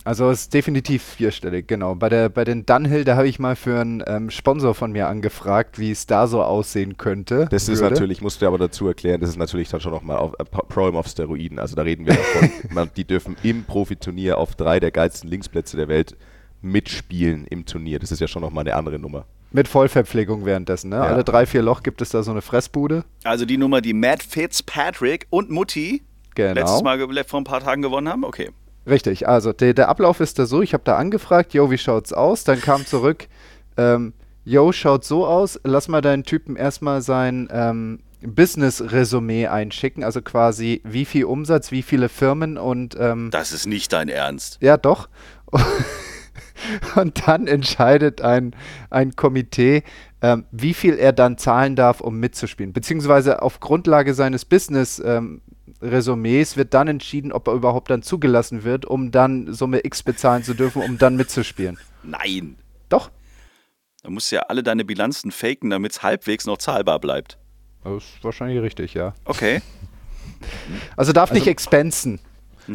Also 0.04 0.32
es 0.32 0.42
ist 0.42 0.54
definitiv 0.56 1.04
vierstellig, 1.04 1.68
genau. 1.68 1.94
Bei, 1.94 2.10
der, 2.10 2.30
bei 2.30 2.44
den 2.44 2.66
Dunhill, 2.66 3.04
da 3.04 3.18
habe 3.18 3.28
ich 3.28 3.38
mal 3.38 3.56
für 3.56 3.80
einen 3.80 4.04
ähm, 4.08 4.32
Sponsor 4.32 4.74
von 4.74 4.92
mir 4.92 5.08
angefragt, 5.08 5.78
wie 5.78 5.92
es 5.92 6.08
da 6.08 6.26
so 6.26 6.42
aussehen 6.42 6.98
könnte. 6.98 7.46
Das 7.52 7.70
ist 7.70 7.82
würde. 7.82 7.94
natürlich, 7.94 8.20
musst 8.20 8.42
du 8.42 8.48
aber 8.48 8.58
dazu 8.58 8.88
erklären, 8.88 9.22
das 9.22 9.30
ist 9.30 9.38
natürlich 9.38 9.70
dann 9.70 9.80
schon 9.80 9.92
nochmal 9.92 10.18
auf 10.18 10.34
äh, 10.40 10.44
Pro-Am 10.44 10.96
auf 10.96 11.08
Steroiden. 11.08 11.60
Also 11.60 11.76
da 11.76 11.84
reden 11.84 12.08
wir 12.08 12.16
davon, 12.16 12.50
man, 12.72 12.90
die 12.98 13.06
dürfen 13.06 13.36
im 13.44 13.64
Profiturnier 13.64 14.40
auf 14.40 14.56
drei 14.56 14.80
der 14.80 14.90
geilsten 14.90 15.30
Linksplätze 15.30 15.78
der 15.78 15.88
Welt 15.88 16.18
mitspielen 16.64 17.46
im 17.46 17.68
Turnier. 17.68 18.00
Das 18.00 18.12
ist 18.12 18.22
ja 18.22 18.28
schon 18.28 18.42
nochmal 18.42 18.64
eine 18.64 18.76
andere 18.76 18.98
Nummer. 18.98 19.26
Mit 19.52 19.68
Vollverpflegung 19.68 20.46
währenddessen, 20.46 20.90
ne? 20.90 20.98
Ja. 20.98 21.04
Alle 21.04 21.24
drei, 21.24 21.46
vier 21.46 21.62
Loch 21.62 21.84
gibt 21.84 22.02
es 22.02 22.10
da 22.10 22.24
so 22.24 22.32
eine 22.32 22.42
Fressbude. 22.42 23.04
Also 23.24 23.46
die 23.46 23.58
Nummer, 23.58 23.82
die 23.82 23.94
Matt 23.94 24.24
Fitzpatrick 24.24 25.28
und 25.30 25.50
Mutti 25.50 26.04
Genau. 26.36 26.54
letztes 26.54 26.82
Mal 26.84 26.98
vor 27.26 27.42
ein 27.42 27.44
paar 27.44 27.60
Tagen 27.60 27.82
gewonnen 27.82 28.08
haben. 28.08 28.24
Okay. 28.24 28.52
Richtig, 28.88 29.28
also 29.28 29.54
der, 29.54 29.74
der 29.74 29.90
Ablauf 29.90 30.20
ist 30.22 30.40
da 30.40 30.46
so, 30.46 30.62
ich 30.62 30.74
habe 30.74 30.84
da 30.84 30.98
angefragt, 30.98 31.54
yo, 31.54 31.70
wie 31.70 31.78
schaut's 31.78 32.14
aus? 32.14 32.44
Dann 32.44 32.62
kam 32.62 32.86
zurück, 32.86 33.28
ähm, 33.78 34.14
yo, 34.44 34.72
schaut 34.72 35.04
so 35.04 35.26
aus, 35.26 35.60
lass 35.64 35.88
mal 35.88 36.02
deinen 36.02 36.24
Typen 36.24 36.56
erstmal 36.56 37.02
sein 37.02 37.48
ähm, 37.52 38.00
Business-Resümee 38.24 39.48
einschicken, 39.48 40.04
also 40.04 40.22
quasi 40.22 40.82
wie 40.84 41.06
viel 41.06 41.26
Umsatz, 41.26 41.72
wie 41.72 41.82
viele 41.82 42.10
Firmen 42.10 42.58
und 42.58 42.96
ähm, 43.00 43.30
Das 43.32 43.52
ist 43.52 43.66
nicht 43.68 43.94
dein 43.94 44.10
Ernst. 44.10 44.58
ja 44.62 44.78
doch. 44.78 45.10
Und 46.96 47.28
dann 47.28 47.48
entscheidet 47.48 48.22
ein, 48.22 48.56
ein 48.90 49.16
Komitee, 49.16 49.84
ähm, 50.22 50.46
wie 50.52 50.74
viel 50.74 50.96
er 50.96 51.14
dann 51.14 51.38
zahlen 51.38 51.76
darf, 51.76 52.02
um 52.02 52.20
mitzuspielen. 52.20 52.74
Beziehungsweise 52.74 53.42
auf 53.42 53.60
Grundlage 53.60 54.14
seines 54.14 54.46
Business-Resümees 54.46 56.58
wird 56.58 56.74
dann 56.74 56.88
entschieden, 56.88 57.32
ob 57.32 57.48
er 57.48 57.54
überhaupt 57.54 57.90
dann 57.90 58.04
zugelassen 58.04 58.64
wird, 58.64 58.86
um 58.86 59.12
dann 59.12 59.54
Summe 59.54 59.84
X 59.84 60.04
bezahlen 60.04 60.44
zu 60.44 60.54
dürfen, 60.54 60.82
um 60.82 60.98
dann 60.98 61.16
mitzuspielen. 61.16 61.78
Nein. 62.04 62.58
Doch. 62.90 63.12
Da 64.04 64.10
musst 64.10 64.32
du 64.32 64.38
ja 64.38 64.42
alle 64.44 64.64
deine 64.64 64.84
Bilanzen 64.84 65.32
faken, 65.32 65.70
damit 65.70 65.92
es 65.92 66.04
halbwegs 66.04 66.46
noch 66.46 66.58
zahlbar 66.58 67.00
bleibt. 67.00 67.38
Das 67.84 68.04
ist 68.04 68.24
wahrscheinlich 68.24 68.62
richtig, 68.62 68.94
ja. 68.94 69.14
Okay. 69.26 69.62
Also 70.98 71.14
darf 71.14 71.32
nicht 71.32 71.48
expensen. 71.48 72.20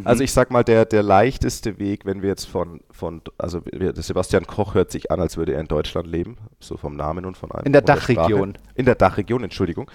Also 0.05 0.23
ich 0.25 0.33
sag 0.33 0.51
mal, 0.51 0.65
der, 0.65 0.85
der 0.85 1.03
leichteste 1.03 1.79
Weg, 1.79 2.05
wenn 2.05 2.23
wir 2.23 2.29
jetzt 2.29 2.47
von, 2.47 2.81
von 2.91 3.23
also 3.39 3.63
wir, 3.71 3.93
der 3.93 4.03
Sebastian 4.03 4.47
Koch 4.47 4.75
hört 4.75 4.91
sich 4.91 5.11
an, 5.11 5.21
als 5.21 5.37
würde 5.37 5.55
er 5.55 5.61
in 5.61 5.69
Deutschland 5.69 6.09
leben, 6.09 6.37
so 6.61 6.77
vom 6.77 6.97
Namen 6.97 7.25
und 7.25 7.37
von 7.37 7.51
allem. 7.53 7.67
In 7.67 7.73
der 7.73 7.83
Dachregion. 7.83 8.55
Sprache. 8.55 8.73
In 8.75 8.85
der 8.85 8.95
Dachregion, 8.95 9.45
Entschuldigung. 9.45 9.91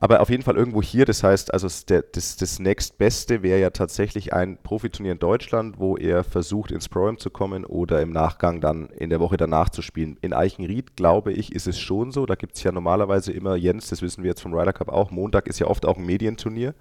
Aber 0.00 0.20
auf 0.20 0.30
jeden 0.30 0.42
Fall 0.42 0.56
irgendwo 0.56 0.82
hier, 0.82 1.04
das 1.04 1.22
heißt, 1.22 1.52
also 1.52 1.68
der, 1.88 2.02
das, 2.02 2.36
das 2.36 2.58
nächstbeste 2.58 3.42
wäre 3.42 3.60
ja 3.60 3.70
tatsächlich 3.70 4.32
ein 4.32 4.58
Profiturnier 4.62 5.12
in 5.12 5.18
Deutschland, 5.18 5.78
wo 5.78 5.96
er 5.96 6.24
versucht, 6.24 6.70
ins 6.70 6.88
Pro-Am 6.88 7.18
zu 7.18 7.30
kommen 7.30 7.64
oder 7.64 8.00
im 8.00 8.10
Nachgang 8.10 8.60
dann 8.60 8.86
in 8.90 9.10
der 9.10 9.20
Woche 9.20 9.36
danach 9.36 9.68
zu 9.70 9.82
spielen. 9.82 10.16
In 10.20 10.32
Eichenried, 10.32 10.96
glaube 10.96 11.32
ich, 11.32 11.52
ist 11.52 11.66
es 11.66 11.78
schon 11.78 12.12
so. 12.12 12.26
Da 12.26 12.36
gibt 12.36 12.56
es 12.56 12.62
ja 12.62 12.70
normalerweise 12.70 13.32
immer, 13.32 13.56
Jens, 13.56 13.88
das 13.88 14.02
wissen 14.02 14.22
wir 14.22 14.30
jetzt 14.30 14.40
vom 14.40 14.54
Ryder 14.54 14.72
Cup 14.72 14.88
auch, 14.88 15.10
Montag 15.10 15.48
ist 15.48 15.58
ja 15.58 15.66
oft 15.66 15.84
auch 15.84 15.96
ein 15.96 16.06
Medienturnier. 16.06 16.74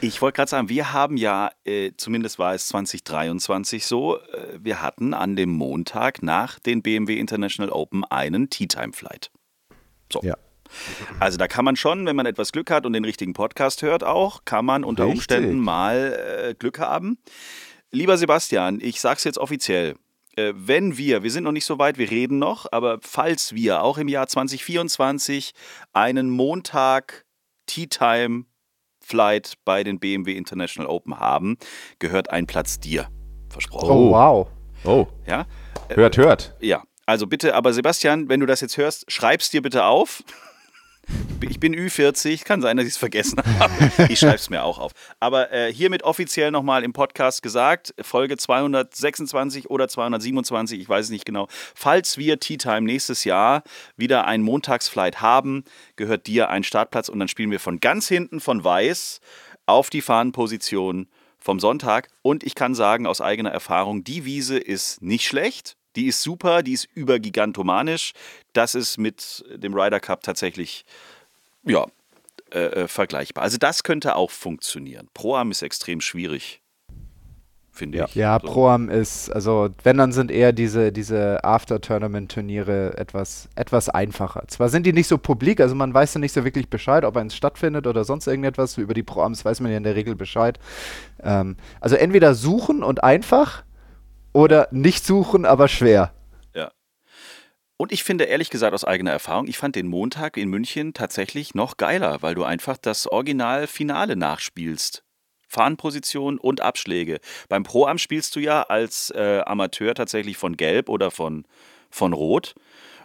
Ich 0.00 0.22
wollte 0.22 0.36
gerade 0.36 0.50
sagen, 0.50 0.68
wir 0.68 0.92
haben 0.92 1.16
ja, 1.16 1.50
äh, 1.64 1.92
zumindest 1.96 2.38
war 2.38 2.54
es 2.54 2.68
2023 2.68 3.84
so, 3.84 4.18
äh, 4.18 4.58
wir 4.58 4.80
hatten 4.80 5.12
an 5.12 5.36
dem 5.36 5.50
Montag 5.50 6.22
nach 6.22 6.58
den 6.58 6.82
BMW 6.82 7.18
International 7.18 7.70
Open 7.70 8.04
einen 8.04 8.48
Tea 8.48 8.66
Time 8.66 8.92
Flight. 8.92 9.30
So. 10.10 10.20
Ja. 10.22 10.36
Also 11.20 11.38
da 11.38 11.48
kann 11.48 11.64
man 11.64 11.76
schon, 11.76 12.06
wenn 12.06 12.16
man 12.16 12.26
etwas 12.26 12.52
Glück 12.52 12.70
hat 12.70 12.86
und 12.86 12.92
den 12.92 13.04
richtigen 13.04 13.32
Podcast 13.32 13.82
hört 13.82 14.04
auch, 14.04 14.44
kann 14.44 14.64
man 14.64 14.84
unter 14.84 15.04
Richtig. 15.04 15.18
Umständen 15.18 15.58
mal 15.58 16.48
äh, 16.50 16.54
Glück 16.54 16.78
haben. 16.78 17.18
Lieber 17.90 18.16
Sebastian, 18.18 18.80
ich 18.80 19.00
sag's 19.00 19.24
jetzt 19.24 19.38
offiziell. 19.38 19.94
Äh, 20.36 20.52
wenn 20.56 20.96
wir, 20.98 21.22
wir 21.22 21.30
sind 21.30 21.44
noch 21.44 21.52
nicht 21.52 21.64
so 21.64 21.78
weit, 21.78 21.98
wir 21.98 22.10
reden 22.10 22.38
noch, 22.38 22.66
aber 22.72 22.98
falls 23.02 23.54
wir 23.54 23.82
auch 23.82 23.98
im 23.98 24.08
Jahr 24.08 24.26
2024 24.26 25.52
einen 25.92 26.30
Montag 26.30 27.24
Tea 27.66 27.86
Time 27.86 28.44
Flight 29.00 29.54
bei 29.64 29.84
den 29.84 30.00
BMW 30.00 30.32
International 30.36 30.90
Open 30.90 31.20
haben, 31.20 31.56
gehört 31.98 32.30
ein 32.30 32.46
Platz 32.46 32.80
dir. 32.80 33.08
Versprochen. 33.48 33.90
Oh, 33.90 34.10
wow. 34.10 34.48
Oh, 34.84 35.06
Ja? 35.26 35.46
hört, 35.88 36.16
hört. 36.16 36.54
Ja. 36.60 36.82
Also 37.06 37.26
bitte, 37.26 37.54
aber 37.54 37.72
Sebastian, 37.72 38.28
wenn 38.28 38.40
du 38.40 38.46
das 38.46 38.60
jetzt 38.62 38.76
hörst, 38.78 39.10
schreib's 39.12 39.50
dir 39.50 39.60
bitte 39.62 39.84
auf. 39.84 40.24
Ich 41.48 41.60
bin 41.60 41.74
Ü40, 41.74 42.44
kann 42.44 42.62
sein, 42.62 42.76
dass 42.76 42.86
ich 42.86 42.92
es 42.92 42.96
vergessen 42.96 43.38
habe. 43.58 43.72
Ich 44.08 44.18
schreib's 44.18 44.50
mir 44.50 44.64
auch 44.64 44.78
auf. 44.78 44.92
Aber 45.20 45.52
äh, 45.52 45.72
hiermit 45.72 46.02
offiziell 46.02 46.50
nochmal 46.50 46.84
im 46.84 46.92
Podcast 46.92 47.42
gesagt, 47.42 47.94
Folge 48.00 48.36
226 48.36 49.70
oder 49.70 49.88
227, 49.88 50.80
ich 50.80 50.88
weiß 50.88 51.06
es 51.06 51.10
nicht 51.10 51.24
genau. 51.24 51.48
Falls 51.74 52.18
wir 52.18 52.40
Tea 52.40 52.56
Time 52.56 52.82
nächstes 52.82 53.24
Jahr 53.24 53.62
wieder 53.96 54.26
einen 54.26 54.42
Montagsflight 54.42 55.20
haben, 55.20 55.64
gehört 55.96 56.26
dir 56.26 56.48
ein 56.48 56.64
Startplatz 56.64 57.08
und 57.08 57.18
dann 57.18 57.28
spielen 57.28 57.50
wir 57.50 57.60
von 57.60 57.80
ganz 57.80 58.08
hinten 58.08 58.40
von 58.40 58.64
Weiß 58.64 59.20
auf 59.66 59.90
die 59.90 60.02
Fahnenposition 60.02 61.08
vom 61.38 61.60
Sonntag. 61.60 62.08
Und 62.22 62.42
ich 62.42 62.54
kann 62.54 62.74
sagen 62.74 63.06
aus 63.06 63.20
eigener 63.20 63.50
Erfahrung, 63.50 64.02
die 64.02 64.24
Wiese 64.24 64.58
ist 64.58 65.02
nicht 65.02 65.26
schlecht. 65.26 65.76
Die 65.96 66.06
ist 66.06 66.22
super, 66.22 66.62
die 66.62 66.72
ist 66.72 66.88
übergigantomanisch. 66.94 68.12
Das 68.52 68.74
ist 68.74 68.98
mit 68.98 69.44
dem 69.54 69.74
Ryder 69.74 70.00
Cup 70.00 70.22
tatsächlich, 70.22 70.84
ja, 71.64 71.86
äh, 72.52 72.58
äh, 72.82 72.88
vergleichbar. 72.88 73.42
Also 73.44 73.58
das 73.58 73.82
könnte 73.82 74.14
auch 74.16 74.30
funktionieren. 74.30 75.08
Pro-Am 75.14 75.50
ist 75.50 75.62
extrem 75.62 76.00
schwierig, 76.00 76.60
finde 77.72 77.98
Ja. 77.98 78.04
ich. 78.04 78.14
Ja, 78.14 78.38
So. 78.40 78.46
Pro-Am 78.48 78.88
ist, 78.90 79.30
also 79.30 79.70
wenn, 79.82 79.96
dann 79.96 80.12
sind 80.12 80.30
eher 80.30 80.52
diese, 80.52 80.92
diese 80.92 81.42
After-Tournament-Turniere 81.42 82.96
etwas, 82.96 83.48
etwas 83.56 83.88
einfacher. 83.88 84.44
Zwar 84.46 84.68
sind 84.68 84.84
die 84.86 84.92
nicht 84.92 85.08
so 85.08 85.18
publik, 85.18 85.60
also 85.60 85.74
man 85.74 85.92
weiß 85.92 86.14
ja 86.14 86.20
nicht 86.20 86.32
so 86.32 86.44
wirklich 86.44 86.68
Bescheid, 86.68 87.04
ob 87.04 87.16
eins 87.16 87.34
stattfindet 87.34 87.86
oder 87.88 88.04
sonst 88.04 88.26
irgendetwas. 88.28 88.78
Über 88.78 88.94
die 88.94 89.02
Pro-Ams 89.02 89.44
weiß 89.44 89.58
man 89.60 89.72
ja 89.72 89.76
in 89.78 89.82
der 89.84 89.96
Regel 89.96 90.14
Bescheid. 90.14 90.60
Ähm, 91.22 91.56
also 91.80 91.96
entweder 91.96 92.34
suchen 92.36 92.84
und 92.84 93.02
einfach 93.02 93.63
oder 94.34 94.68
nicht 94.70 95.06
suchen, 95.06 95.46
aber 95.46 95.68
schwer. 95.68 96.12
Und 97.76 97.90
ich 97.90 98.04
finde 98.04 98.24
ehrlich 98.24 98.50
gesagt 98.50 98.72
aus 98.72 98.84
eigener 98.84 99.10
Erfahrung, 99.10 99.48
ich 99.48 99.58
fand 99.58 99.74
den 99.74 99.88
Montag 99.88 100.36
in 100.36 100.48
München 100.48 100.94
tatsächlich 100.94 101.54
noch 101.54 101.76
geiler, 101.76 102.22
weil 102.22 102.36
du 102.36 102.44
einfach 102.44 102.76
das 102.76 103.08
Original-Finale 103.08 104.14
nachspielst. 104.14 105.02
Fahnenposition 105.48 106.38
und 106.38 106.60
Abschläge. 106.60 107.18
Beim 107.48 107.64
Pro-Am 107.64 107.98
spielst 107.98 108.36
du 108.36 108.40
ja 108.40 108.62
als 108.62 109.10
äh, 109.10 109.42
Amateur 109.44 109.94
tatsächlich 109.94 110.36
von 110.36 110.56
Gelb 110.56 110.88
oder 110.88 111.10
von, 111.10 111.46
von 111.90 112.12
Rot. 112.12 112.54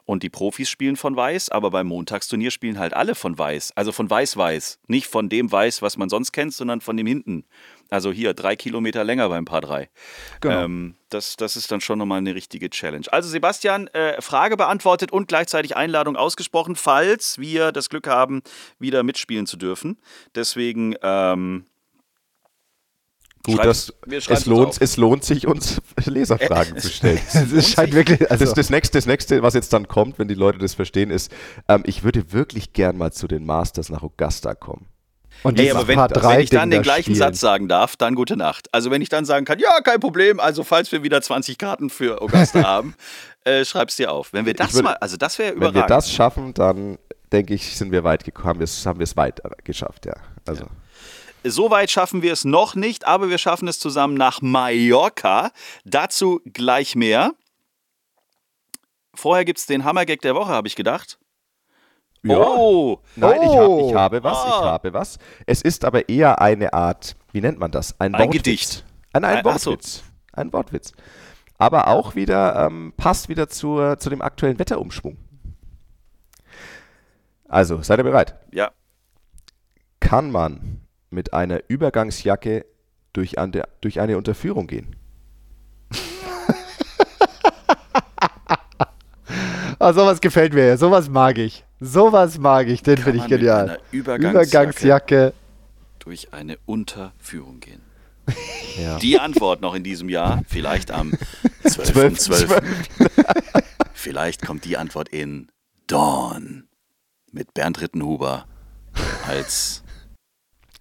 Und 0.05 0.23
die 0.23 0.29
Profis 0.29 0.69
spielen 0.69 0.95
von 0.95 1.15
Weiß, 1.15 1.49
aber 1.49 1.69
beim 1.69 1.87
Montagsturnier 1.87 2.49
spielen 2.49 2.79
halt 2.79 2.93
alle 2.93 3.13
von 3.13 3.37
Weiß. 3.37 3.73
Also 3.75 3.91
von 3.91 4.09
Weiß-Weiß. 4.09 4.79
Nicht 4.87 5.07
von 5.07 5.29
dem 5.29 5.51
Weiß, 5.51 5.81
was 5.81 5.97
man 5.97 6.09
sonst 6.09 6.31
kennt, 6.31 6.53
sondern 6.53 6.81
von 6.81 6.97
dem 6.97 7.05
hinten. 7.05 7.45
Also 7.89 8.11
hier 8.11 8.33
drei 8.33 8.55
Kilometer 8.55 9.03
länger 9.03 9.29
beim 9.29 9.45
Paar 9.45 9.61
3. 9.61 9.89
Genau. 10.41 10.63
Ähm, 10.65 10.95
das, 11.09 11.35
das 11.37 11.57
ist 11.57 11.71
dann 11.71 11.81
schon 11.81 11.97
nochmal 11.97 12.19
eine 12.19 12.35
richtige 12.35 12.69
Challenge. 12.69 13.05
Also 13.11 13.29
Sebastian, 13.29 13.87
äh, 13.87 14.21
Frage 14.21 14.57
beantwortet 14.57 15.11
und 15.11 15.27
gleichzeitig 15.27 15.75
Einladung 15.75 16.15
ausgesprochen, 16.15 16.75
falls 16.75 17.39
wir 17.39 17.71
das 17.71 17.89
Glück 17.89 18.07
haben, 18.07 18.41
wieder 18.77 19.01
mitspielen 19.03 19.47
zu 19.47 19.57
dürfen. 19.57 19.97
Deswegen, 20.35 20.95
ähm, 21.01 21.65
Gut, 23.43 23.55
Schreibt- 23.55 23.67
das, 23.67 23.93
es, 24.11 24.27
uns 24.27 24.45
lohnt, 24.47 24.81
es 24.81 24.97
lohnt 24.97 25.23
sich, 25.23 25.47
uns 25.47 25.81
Leserfragen 26.05 26.77
zu 26.77 26.89
stellen. 26.89 27.19
Es 27.55 27.71
scheint 27.71 27.93
wirklich, 27.93 28.29
also, 28.29 28.43
Das, 28.43 28.53
das, 28.53 28.69
nächste, 28.69 28.97
das 28.97 29.05
nächste, 29.05 29.41
was 29.41 29.53
jetzt 29.53 29.71
dann 29.71 29.87
kommt, 29.87 30.19
wenn 30.19 30.27
die 30.27 30.33
Leute 30.35 30.59
das 30.59 30.73
verstehen, 30.73 31.09
ist, 31.09 31.31
ähm, 31.69 31.83
ich 31.85 32.03
würde 32.03 32.33
wirklich 32.33 32.73
gern 32.73 32.97
mal 32.97 33.13
zu 33.13 33.27
den 33.29 33.45
Masters 33.45 33.89
nach 33.89 34.03
Augusta 34.03 34.55
kommen. 34.55 34.87
Und 35.43 35.57
Ey, 35.57 35.65
dieses 35.65 35.75
aber 35.77 35.87
wenn, 35.87 35.97
wenn 35.97 36.39
ich 36.41 36.49
dann 36.49 36.69
den 36.71 36.81
gleichen 36.81 37.03
spielen. 37.03 37.17
Satz 37.17 37.39
sagen 37.39 37.67
darf, 37.67 37.95
dann 37.95 38.15
gute 38.15 38.35
Nacht. 38.37 38.67
Also 38.73 38.91
wenn 38.91 39.01
ich 39.01 39.09
dann 39.09 39.25
sagen 39.25 39.45
kann, 39.45 39.59
ja, 39.59 39.79
kein 39.81 39.99
Problem, 39.99 40.39
also 40.39 40.63
falls 40.63 40.91
wir 40.91 41.03
wieder 41.03 41.21
20 41.21 41.57
Karten 41.57 41.89
für 41.89 42.21
Augusta 42.21 42.61
haben, 42.63 42.95
äh, 43.45 43.63
schreib's 43.65 43.95
dir 43.95 44.11
auf. 44.11 44.33
Wenn 44.33 44.45
wir 44.45 44.53
das 44.53 44.73
würde- 44.73 44.83
mal, 44.85 44.93
also 44.95 45.17
das 45.17 45.39
wäre 45.39 45.59
Wenn 45.59 45.73
wir 45.73 45.83
das 45.83 46.11
schaffen, 46.11 46.53
dann 46.53 46.97
denke 47.31 47.53
ich, 47.53 47.75
sind 47.77 47.91
wir 47.91 48.03
weit 48.03 48.23
gekommen, 48.25 48.47
haben 48.47 48.59
wir 48.59 48.63
es 48.65 48.85
es 48.85 49.17
weit 49.17 49.39
äh, 49.45 49.49
geschafft, 49.63 50.05
ja. 50.05 50.15
Also 50.45 50.65
So 51.43 51.69
weit 51.71 51.89
schaffen 51.91 52.21
wir 52.21 52.33
es 52.33 52.43
noch 52.43 52.75
nicht, 52.75 53.05
aber 53.05 53.29
wir 53.29 53.37
schaffen 53.37 53.67
es 53.67 53.79
zusammen 53.79 54.15
nach 54.15 54.41
Mallorca. 54.41 55.51
Dazu 55.85 56.41
gleich 56.45 56.95
mehr. 56.95 57.33
Vorher 59.15 59.45
gibt 59.45 59.59
es 59.59 59.65
den 59.65 59.83
Hammergag 59.83 60.21
der 60.21 60.35
Woche, 60.35 60.49
habe 60.51 60.67
ich 60.67 60.75
gedacht. 60.75 61.17
Oh, 62.27 62.99
Nein, 63.15 63.41
ich, 63.43 63.47
hab, 63.47 63.49
ich 63.49 63.59
Oh. 63.59 63.95
habe 63.95 64.23
was, 64.23 64.37
ich 64.45 64.51
Ah. 64.51 64.65
habe 64.71 64.93
was. 64.93 65.17
Es 65.45 65.61
ist 65.61 65.85
aber 65.85 66.09
eher 66.09 66.41
eine 66.41 66.73
Art, 66.73 67.15
wie 67.31 67.39
nennt 67.41 67.59
man 67.59 67.71
das? 67.71 67.97
Ein, 67.99 68.13
Ein 68.15 68.21
Wortwitz. 68.27 68.43
Gedicht. 68.43 68.85
Ein, 69.13 69.23
ein 69.23 69.37
Ein- 69.37 69.47
ach 69.47 69.57
so. 69.59 69.71
Wortwitz. 69.71 70.03
Ein 70.33 70.53
Wortwitz. 70.53 70.91
Aber 71.57 71.87
auch 71.87 72.15
wieder, 72.15 72.65
ähm, 72.67 72.93
passt 72.97 73.29
wieder 73.29 73.47
zur, 73.49 73.97
zu 73.99 74.09
dem 74.09 74.21
aktuellen 74.21 74.59
Wetterumschwung. 74.59 75.17
Also, 77.47 77.81
seid 77.81 77.99
ihr 77.99 78.03
bereit? 78.03 78.35
ja. 78.51 78.71
Kann 80.01 80.31
man 80.31 80.81
mit 81.11 81.33
einer 81.33 81.59
Übergangsjacke 81.67 82.65
durch 83.13 83.37
eine, 83.37 83.63
durch 83.81 83.99
eine 83.99 84.17
Unterführung 84.17 84.65
gehen? 84.65 84.95
Ah, 89.79 89.93
sowas 89.93 90.19
gefällt 90.21 90.53
mir 90.53 90.67
ja, 90.67 90.77
sowas 90.77 91.09
mag 91.09 91.37
ich. 91.37 91.65
Sowas 91.79 92.37
mag 92.37 92.67
ich, 92.67 92.83
den 92.83 92.97
finde 92.97 93.11
ich 93.17 93.21
man 93.23 93.29
mit 93.29 93.39
genial. 93.39 93.69
einer 93.69 93.79
Übergangsjacke 93.91 94.39
Übergangsjacke. 94.41 95.33
durch 95.99 96.33
eine 96.33 96.57
Unterführung 96.65 97.59
gehen. 97.59 97.81
Ja. 98.77 98.97
Die 98.99 99.19
Antwort 99.19 99.59
noch 99.61 99.73
in 99.75 99.83
diesem 99.83 100.07
Jahr, 100.07 100.41
vielleicht 100.47 100.91
am 100.91 101.11
12.12. 101.65 102.61
Vielleicht 103.93 104.45
kommt 104.45 104.63
die 104.63 104.77
Antwort 104.77 105.09
in 105.09 105.49
Dawn 105.87 106.67
mit 107.33 107.53
Bernd 107.53 107.81
Rittenhuber 107.81 108.45
als 109.27 109.83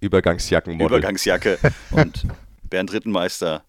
Übergangsjackenmodel. 0.01 0.99
Übergangsjacke 0.99 1.59
und 1.91 2.25
Bernd 2.71 2.93
Rittenmeister. 2.93 3.65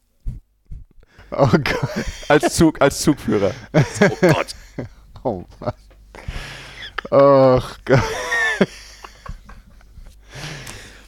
Oh 1.32 1.48
Gott. 1.48 1.90
als, 2.28 2.56
Zug, 2.56 2.80
als 2.82 3.00
Zugführer. 3.02 3.52
Oh 3.74 4.18
Gott. 4.22 4.48
Oh 5.24 5.44
Mann. 5.60 5.74
Oh 7.12 7.62
Gott. 7.86 8.00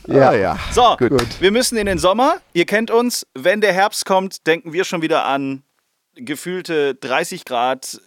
ja, 0.07 0.29
Ah, 0.29 0.35
ja. 0.35 0.59
So, 0.71 0.95
Gut. 0.97 1.41
wir 1.41 1.51
müssen 1.51 1.77
in 1.77 1.85
den 1.85 1.97
Sommer. 1.97 2.41
Ihr 2.53 2.65
kennt 2.65 2.91
uns. 2.91 3.25
Wenn 3.33 3.61
der 3.61 3.73
Herbst 3.73 4.05
kommt, 4.05 4.47
denken 4.47 4.73
wir 4.73 4.83
schon 4.83 5.01
wieder 5.01 5.25
an 5.25 5.63
gefühlte 6.15 6.95
30 6.95 7.45
Grad, 7.45 8.01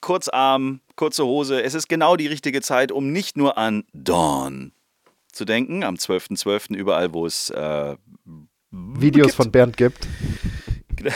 Kurzarm, 0.00 0.80
kurze 0.96 1.24
Hose. 1.24 1.62
Es 1.62 1.74
ist 1.74 1.88
genau 1.88 2.16
die 2.16 2.26
richtige 2.26 2.62
Zeit, 2.62 2.90
um 2.90 3.12
nicht 3.12 3.36
nur 3.36 3.58
an 3.58 3.84
Dawn 3.92 4.72
zu 5.32 5.44
denken. 5.44 5.84
Am 5.84 5.96
12.12. 5.96 6.74
überall, 6.74 7.12
wo 7.12 7.26
es 7.26 7.50
äh, 7.50 7.96
Videos 8.70 9.34
von 9.34 9.50
Bernd 9.52 9.76
gibt. 9.76 10.08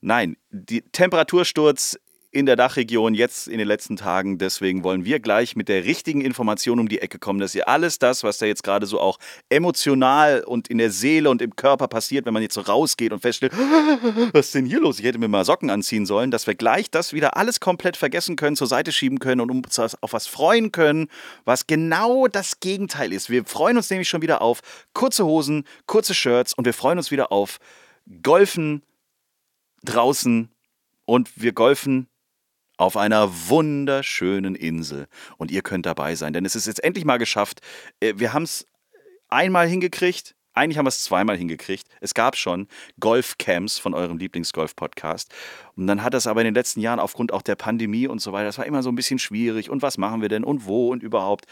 Nein, 0.00 0.36
die 0.50 0.82
Temperatursturz 0.82 1.98
in 2.34 2.46
der 2.46 2.56
Dachregion 2.56 3.14
jetzt 3.14 3.46
in 3.46 3.58
den 3.58 3.68
letzten 3.68 3.96
Tagen. 3.96 4.38
Deswegen 4.38 4.82
wollen 4.82 5.04
wir 5.04 5.20
gleich 5.20 5.54
mit 5.54 5.68
der 5.68 5.84
richtigen 5.84 6.20
Information 6.20 6.80
um 6.80 6.88
die 6.88 7.00
Ecke 7.00 7.20
kommen, 7.20 7.38
dass 7.38 7.54
ihr 7.54 7.68
alles 7.68 8.00
das, 8.00 8.24
was 8.24 8.38
da 8.38 8.46
jetzt 8.46 8.64
gerade 8.64 8.86
so 8.86 8.98
auch 8.98 9.18
emotional 9.48 10.42
und 10.42 10.66
in 10.66 10.78
der 10.78 10.90
Seele 10.90 11.30
und 11.30 11.40
im 11.40 11.54
Körper 11.54 11.86
passiert, 11.86 12.26
wenn 12.26 12.34
man 12.34 12.42
jetzt 12.42 12.54
so 12.54 12.60
rausgeht 12.60 13.12
und 13.12 13.20
feststellt, 13.20 13.52
was 14.32 14.46
ist 14.46 14.54
denn 14.56 14.66
hier 14.66 14.80
los? 14.80 14.98
Ich 14.98 15.04
hätte 15.04 15.18
mir 15.18 15.28
mal 15.28 15.44
Socken 15.44 15.70
anziehen 15.70 16.06
sollen, 16.06 16.32
dass 16.32 16.48
wir 16.48 16.56
gleich 16.56 16.90
das 16.90 17.12
wieder 17.12 17.36
alles 17.36 17.60
komplett 17.60 17.96
vergessen 17.96 18.34
können, 18.34 18.56
zur 18.56 18.66
Seite 18.66 18.90
schieben 18.90 19.20
können 19.20 19.40
und 19.40 19.50
uns 19.50 19.78
auf 19.78 20.12
was 20.12 20.26
freuen 20.26 20.72
können, 20.72 21.06
was 21.44 21.68
genau 21.68 22.26
das 22.26 22.58
Gegenteil 22.58 23.12
ist. 23.12 23.30
Wir 23.30 23.44
freuen 23.44 23.76
uns 23.76 23.88
nämlich 23.90 24.08
schon 24.08 24.22
wieder 24.22 24.42
auf 24.42 24.60
kurze 24.92 25.24
Hosen, 25.24 25.64
kurze 25.86 26.14
Shirts 26.14 26.52
und 26.52 26.64
wir 26.64 26.74
freuen 26.74 26.98
uns 26.98 27.12
wieder 27.12 27.30
auf 27.30 27.58
Golfen 28.22 28.82
draußen 29.84 30.48
und 31.04 31.30
wir 31.36 31.52
golfen 31.52 32.08
auf 32.76 32.96
einer 32.96 33.30
wunderschönen 33.48 34.54
Insel. 34.54 35.06
Und 35.36 35.50
ihr 35.50 35.62
könnt 35.62 35.86
dabei 35.86 36.14
sein, 36.14 36.32
denn 36.32 36.44
es 36.44 36.56
ist 36.56 36.66
jetzt 36.66 36.82
endlich 36.82 37.04
mal 37.04 37.18
geschafft. 37.18 37.60
Äh, 38.00 38.14
Wir 38.16 38.32
haben 38.32 38.44
es 38.44 38.66
einmal 39.28 39.68
hingekriegt. 39.68 40.34
Eigentlich 40.56 40.78
haben 40.78 40.84
wir 40.84 40.90
es 40.90 41.02
zweimal 41.02 41.36
hingekriegt. 41.36 41.88
Es 42.00 42.14
gab 42.14 42.36
schon 42.36 42.68
Golfcamps 43.00 43.78
von 43.78 43.92
eurem 43.92 44.18
Lieblingsgolf-Podcast. 44.18 45.34
Und 45.74 45.88
dann 45.88 46.04
hat 46.04 46.14
das 46.14 46.28
aber 46.28 46.42
in 46.42 46.44
den 46.44 46.54
letzten 46.54 46.80
Jahren 46.80 47.00
aufgrund 47.00 47.32
auch 47.32 47.42
der 47.42 47.56
Pandemie 47.56 48.06
und 48.06 48.20
so 48.20 48.32
weiter, 48.32 48.46
das 48.46 48.58
war 48.58 48.66
immer 48.66 48.82
so 48.84 48.90
ein 48.90 48.94
bisschen 48.94 49.18
schwierig. 49.18 49.68
Und 49.68 49.82
was 49.82 49.98
machen 49.98 50.22
wir 50.22 50.28
denn 50.28 50.44
und 50.44 50.66
wo 50.66 50.90
und 50.92 51.02
überhaupt? 51.02 51.46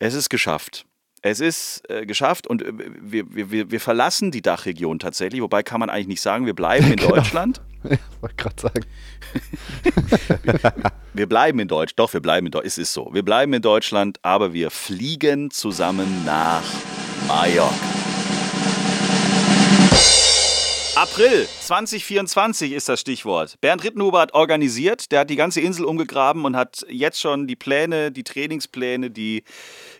Es 0.00 0.14
ist 0.14 0.30
geschafft. 0.30 0.84
Es 1.26 1.40
ist 1.40 1.88
äh, 1.88 2.04
geschafft 2.04 2.46
und 2.46 2.60
äh, 2.62 2.70
wir, 3.00 3.24
wir, 3.34 3.50
wir- 3.50 3.70
wir 3.70 3.80
verlassen 3.80 4.30
die 4.30 4.42
Dachregion 4.42 4.98
tatsächlich. 4.98 5.40
Wobei 5.40 5.62
kann 5.62 5.80
man 5.80 5.88
eigentlich 5.88 6.08
nicht 6.08 6.20
sagen, 6.20 6.44
wir 6.44 6.52
bleiben 6.54 6.86
in 6.92 6.96
Genau. 6.96 7.14
Deutschland. 7.16 7.62
Wollte 8.20 8.36
gerade 8.36 8.60
sagen. 8.60 8.80
Wir 11.14 11.28
bleiben 11.28 11.58
in 11.60 11.68
Deutschland. 11.68 11.98
Doch, 11.98 12.12
wir 12.14 12.20
bleiben 12.20 12.46
in 12.46 12.52
Deutschland. 12.52 12.66
Es 12.72 12.78
ist 12.78 12.92
so. 12.92 13.10
Wir 13.12 13.22
bleiben 13.22 13.52
in 13.52 13.62
Deutschland, 13.62 14.18
aber 14.22 14.52
wir 14.52 14.70
fliegen 14.70 15.50
zusammen 15.50 16.24
nach 16.24 16.62
Mallorca. 17.28 17.74
April 20.96 21.48
2024 21.48 22.72
ist 22.72 22.88
das 22.88 23.00
Stichwort. 23.00 23.60
Bernd 23.60 23.82
Rittenhuber 23.82 24.20
hat 24.20 24.32
organisiert, 24.32 25.10
der 25.10 25.20
hat 25.20 25.30
die 25.30 25.34
ganze 25.34 25.60
Insel 25.60 25.86
umgegraben 25.86 26.44
und 26.44 26.54
hat 26.54 26.86
jetzt 26.88 27.20
schon 27.20 27.48
die 27.48 27.56
Pläne, 27.56 28.12
die 28.12 28.22
Trainingspläne, 28.22 29.10
die 29.10 29.42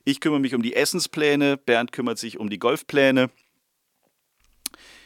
ich 0.04 0.20
kümmere 0.20 0.38
mich 0.38 0.54
um 0.54 0.62
die 0.62 0.76
Essenspläne, 0.76 1.56
Bernd 1.56 1.90
kümmert 1.90 2.18
sich 2.18 2.38
um 2.38 2.48
die 2.48 2.60
Golfpläne. 2.60 3.30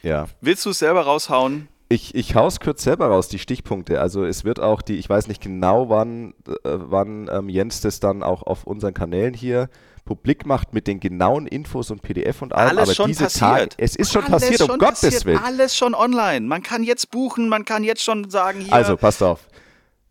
Ja. 0.03 0.27
Willst 0.42 0.66
du 0.66 0.70
es 0.70 0.79
selber 0.79 1.01
raushauen? 1.03 1.68
Ich, 1.88 2.14
ich 2.14 2.35
hau's 2.35 2.61
kurz 2.61 2.83
selber 2.83 3.07
raus, 3.07 3.29
die 3.29 3.38
Stichpunkte. 3.38 3.98
Also 3.98 4.27
es 4.27 4.44
wird 4.44 4.61
auch 4.61 4.83
die, 4.83 4.96
ich 4.96 5.09
weiß 5.09 5.27
nicht 5.27 5.40
genau, 5.40 5.88
wann, 5.88 6.35
äh, 6.46 6.55
wann 6.64 7.31
ähm, 7.33 7.48
Jens 7.48 7.81
das 7.81 7.98
dann 7.98 8.22
auch 8.22 8.42
auf 8.42 8.64
unseren 8.64 8.92
Kanälen 8.92 9.33
hier 9.33 9.70
publik 10.09 10.47
macht 10.47 10.73
mit 10.73 10.87
den 10.87 11.01
genauen 11.01 11.47
Infos 11.47 11.90
und 11.90 12.01
PDF 12.01 12.40
und 12.40 12.55
allem. 12.55 12.71
Alles 12.79 12.83
aber 12.88 12.94
schon 12.94 13.07
diese 13.09 13.25
passiert. 13.25 13.40
Tage, 13.51 13.68
es 13.77 13.94
ist 13.94 14.11
schon 14.11 14.25
Alles 14.25 14.40
passiert, 14.42 14.61
um 14.62 14.66
schon 14.68 14.79
Gottes 14.79 15.01
passiert, 15.03 15.25
Willen. 15.27 15.38
Alles 15.44 15.77
schon 15.77 15.94
online. 15.94 16.47
Man 16.47 16.62
kann 16.62 16.83
jetzt 16.83 17.11
buchen, 17.11 17.51
man 17.51 17.66
kann 17.66 17.85
jetzt 17.85 18.03
schon 18.03 18.31
sagen, 18.31 18.61
hier. 18.61 18.73
Also, 18.73 18.97
passt 18.97 19.23
auf. 19.23 19.47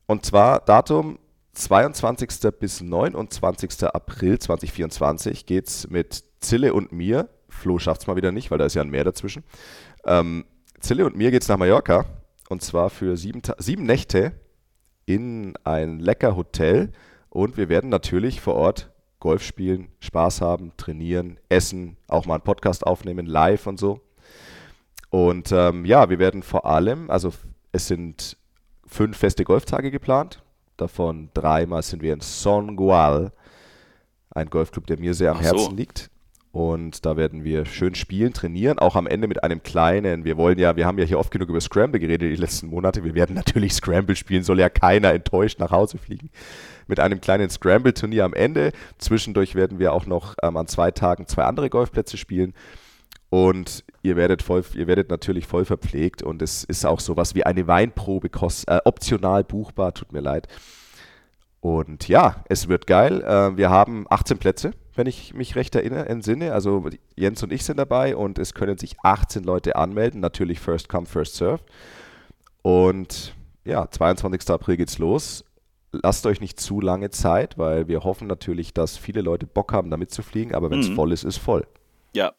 Und 0.06 0.24
zwar 0.24 0.60
Datum 0.60 1.18
22. 1.54 2.30
bis 2.60 2.80
29. 2.82 3.86
April 3.86 4.38
2024 4.38 5.48
geht's 5.48 5.90
mit 5.90 6.24
Zille 6.42 6.76
und 6.76 6.92
mir. 6.92 7.30
Flo 7.50 7.80
schafft's 7.80 8.06
mal 8.06 8.16
wieder 8.16 8.32
nicht, 8.32 8.52
weil 8.52 8.60
da 8.60 8.66
ist 8.66 8.76
ja 8.76 8.84
ein 8.84 8.92
Meer 8.92 9.04
dazwischen. 9.04 9.44
Ähm, 10.06 10.46
Zille 10.80 11.08
und 11.08 11.16
mir 11.18 11.32
geht's 11.32 11.48
nach 11.48 11.58
Mallorca. 11.58 12.06
Und 12.50 12.62
zwar 12.62 12.92
für 12.92 13.18
sieben, 13.18 13.42
Ta- 13.42 13.56
sieben 13.58 13.84
Nächte 13.88 14.34
in 15.08 15.56
ein 15.64 15.98
lecker 16.00 16.36
Hotel. 16.36 16.92
Und 17.30 17.58
wir 17.58 17.68
werden 17.68 17.90
natürlich 17.90 18.40
vor 18.42 18.54
Ort 18.54 18.92
Golf 19.20 19.44
spielen, 19.44 19.90
Spaß 20.00 20.42
haben, 20.42 20.72
trainieren, 20.78 21.40
essen, 21.50 21.98
auch 22.08 22.26
mal 22.26 22.36
einen 22.36 22.44
Podcast 22.44 22.86
aufnehmen, 22.86 23.26
live 23.26 23.68
und 23.68 23.80
so. 23.80 24.02
Und 25.10 25.52
ähm, 25.52 25.86
ja, 25.86 26.10
wir 26.10 26.20
werden 26.20 26.44
vor 26.44 26.66
allem, 26.66 27.10
also 27.10 27.32
es 27.72 27.88
sind 27.88 28.38
fünf 28.86 29.18
feste 29.18 29.44
Golftage 29.44 29.92
geplant. 29.92 30.44
Davon 30.76 31.30
dreimal 31.34 31.82
sind 31.82 32.02
wir 32.02 32.14
in 32.14 32.22
Songual, 32.22 33.32
ein 34.30 34.50
Golfclub, 34.50 34.86
der 34.86 35.00
mir 35.00 35.14
sehr 35.14 35.32
am 35.32 35.38
Ach 35.38 35.44
so. 35.44 35.58
Herzen 35.58 35.78
liegt. 35.78 36.12
Und 36.52 37.06
da 37.06 37.18
werden 37.18 37.44
wir 37.44 37.66
schön 37.66 37.94
spielen, 37.94 38.34
trainieren, 38.34 38.80
auch 38.80 38.96
am 38.96 39.06
Ende 39.06 39.28
mit 39.28 39.44
einem 39.44 39.62
kleinen, 39.62 40.26
wir 40.26 40.38
wollen 40.38 40.58
ja, 40.58 40.76
wir 40.76 40.88
haben 40.88 40.98
ja 40.98 41.06
hier 41.06 41.20
oft 41.20 41.30
genug 41.30 41.50
über 41.50 41.62
Scramble 41.62 42.00
geredet 42.00 42.32
die 42.32 42.42
letzten 42.42 42.68
Monate. 42.68 43.04
Wir 43.04 43.14
werden 43.14 43.36
natürlich 43.36 43.74
Scramble 43.74 44.16
spielen, 44.16 44.44
soll 44.44 44.60
ja 44.60 44.70
keiner 44.70 45.14
enttäuscht 45.14 45.60
nach 45.60 45.72
Hause 45.72 45.98
fliegen. 45.98 46.30
Mit 46.88 47.00
einem 47.00 47.20
kleinen 47.22 47.50
Scramble-Turnier 47.50 48.24
am 48.24 48.34
Ende. 48.34 48.72
Zwischendurch 48.98 49.56
werden 49.56 49.78
wir 49.78 49.94
auch 49.94 50.06
noch 50.06 50.36
ähm, 50.42 50.56
an 50.58 50.68
zwei 50.68 50.92
Tagen 50.92 51.28
zwei 51.28 51.44
andere 51.44 51.70
Golfplätze 51.70 52.18
spielen. 52.18 52.54
Und 53.30 53.84
ihr 54.04 54.16
werdet 54.16 54.42
voll, 54.42 54.64
ihr 54.74 54.88
werdet 54.88 55.10
natürlich 55.10 55.48
voll 55.48 55.66
verpflegt 55.66 56.24
und 56.24 56.42
es 56.42 56.64
ist 56.64 56.86
auch 56.86 57.02
sowas 57.02 57.36
wie 57.36 57.46
eine 57.46 57.68
Weinprobe 57.68 58.30
kost, 58.30 58.70
äh, 58.70 58.80
optional 58.86 59.44
buchbar, 59.44 59.94
tut 59.94 60.14
mir 60.14 60.22
leid. 60.22 60.48
Und 61.60 62.08
ja, 62.08 62.46
es 62.48 62.70
wird 62.70 62.88
geil. 62.88 63.22
Äh, 63.22 63.58
wir 63.58 63.70
haben 63.70 64.06
18 64.10 64.38
Plätze, 64.38 64.72
wenn 64.98 65.08
ich 65.08 65.34
mich 65.34 65.56
recht 65.56 65.76
erinnere, 65.76 66.08
entsinne. 66.10 66.54
Also 66.54 66.90
Jens 67.16 67.42
und 67.44 67.54
ich 67.54 67.64
sind 67.64 67.78
dabei 67.78 68.16
und 68.16 68.40
es 68.40 68.54
können 68.54 68.78
sich 68.78 68.96
18 69.04 69.44
Leute 69.44 69.76
anmelden. 69.76 70.20
Natürlich 70.20 70.60
First 70.60 70.90
Come, 70.90 71.06
First 71.06 71.36
Serve. 71.36 71.62
Und 72.62 73.34
ja, 73.64 73.90
22. 73.90 74.50
April 74.50 74.78
geht's 74.78 74.98
los. 74.98 75.44
Lasst 75.92 76.26
euch 76.26 76.42
nicht 76.42 76.60
zu 76.60 76.82
lange 76.82 77.10
Zeit, 77.12 77.58
weil 77.58 77.88
wir 77.88 78.04
hoffen 78.04 78.28
natürlich, 78.28 78.74
dass 78.74 78.98
viele 78.98 79.22
Leute 79.22 79.48
Bock 79.48 79.72
haben, 79.74 79.90
da 79.90 79.98
mitzufliegen. 79.98 80.54
Aber 80.54 80.70
wenn 80.70 80.80
es 80.82 80.90
Mhm. 80.90 80.96
voll 80.96 81.12
ist, 81.14 81.24
ist 81.24 81.38
voll. 81.38 81.66
Ja. 82.14 82.34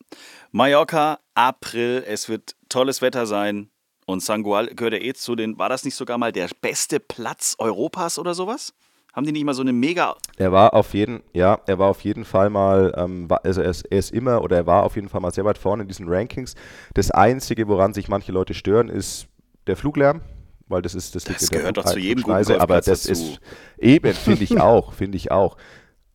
Mallorca, 0.51 1.19
April, 1.35 2.05
es 2.07 2.29
wird 2.29 2.57
tolles 2.69 3.01
Wetter 3.01 3.27
sein. 3.27 3.71
Und 4.07 4.23
Sangual 4.23 4.69
gehört 4.69 4.95
ja 4.95 5.01
eh 5.01 5.13
zu 5.13 5.37
den, 5.37 5.59
war 5.59 5.69
das 5.69 5.85
nicht 5.85 5.95
sogar 5.95 6.17
mal 6.19 6.33
der 6.33 6.49
beste 6.63 6.99
Platz 6.99 7.55
Europas 7.59 8.19
oder 8.19 8.35
sowas? 8.35 8.73
Haben 9.19 9.27
die 9.27 9.33
nicht 9.33 9.43
mal 9.43 9.53
so 9.53 9.63
eine 9.63 9.73
mega. 9.73 10.15
Er 10.37 10.53
war 10.53 10.75
auf 10.75 10.95
jeden, 10.95 11.25
ja, 11.33 11.59
er 11.67 11.81
war 11.81 11.89
auf 11.89 12.03
jeden 12.03 12.25
Fall 12.25 12.51
mal, 12.51 12.95
ähm, 12.97 13.29
war, 13.29 13.45
also 13.45 13.61
er 13.61 13.71
ist, 13.71 13.83
er 13.87 13.99
ist 13.99 14.13
immer 14.13 14.43
oder 14.45 14.59
er 14.59 14.67
war 14.67 14.85
auf 14.85 14.95
jeden 14.95 15.09
Fall 15.09 15.21
mal 15.21 15.33
sehr 15.33 15.45
weit 15.45 15.59
vorne 15.59 15.83
in 15.83 15.89
diesen 15.89 16.09
Rankings. 16.09 16.55
Das 16.95 17.11
Einzige, 17.11 17.67
woran 17.67 17.95
sich 17.95 18.07
manche 18.07 18.31
Leute 18.31 18.55
stören, 18.55 18.89
ist 18.89 19.27
der 19.67 19.75
Fluglärm, 19.75 20.21
weil 20.69 20.83
das 20.83 20.95
ist, 20.95 21.17
das, 21.17 21.25
Das 21.25 21.51
gehört 21.51 21.79
doch 21.79 21.85
zu 21.85 21.99
jedem 21.99 22.23
guten 22.23 22.37
Flugschneise, 22.37 22.61
aber 22.61 22.77
das 22.77 22.85
dazu. 22.85 23.11
ist 23.11 23.41
eben, 23.77 24.15
finde 24.15 24.45
ich 24.45 24.61
auch, 24.61 24.93
finde 24.95 25.17
ich 25.17 25.33
auch. 25.33 25.57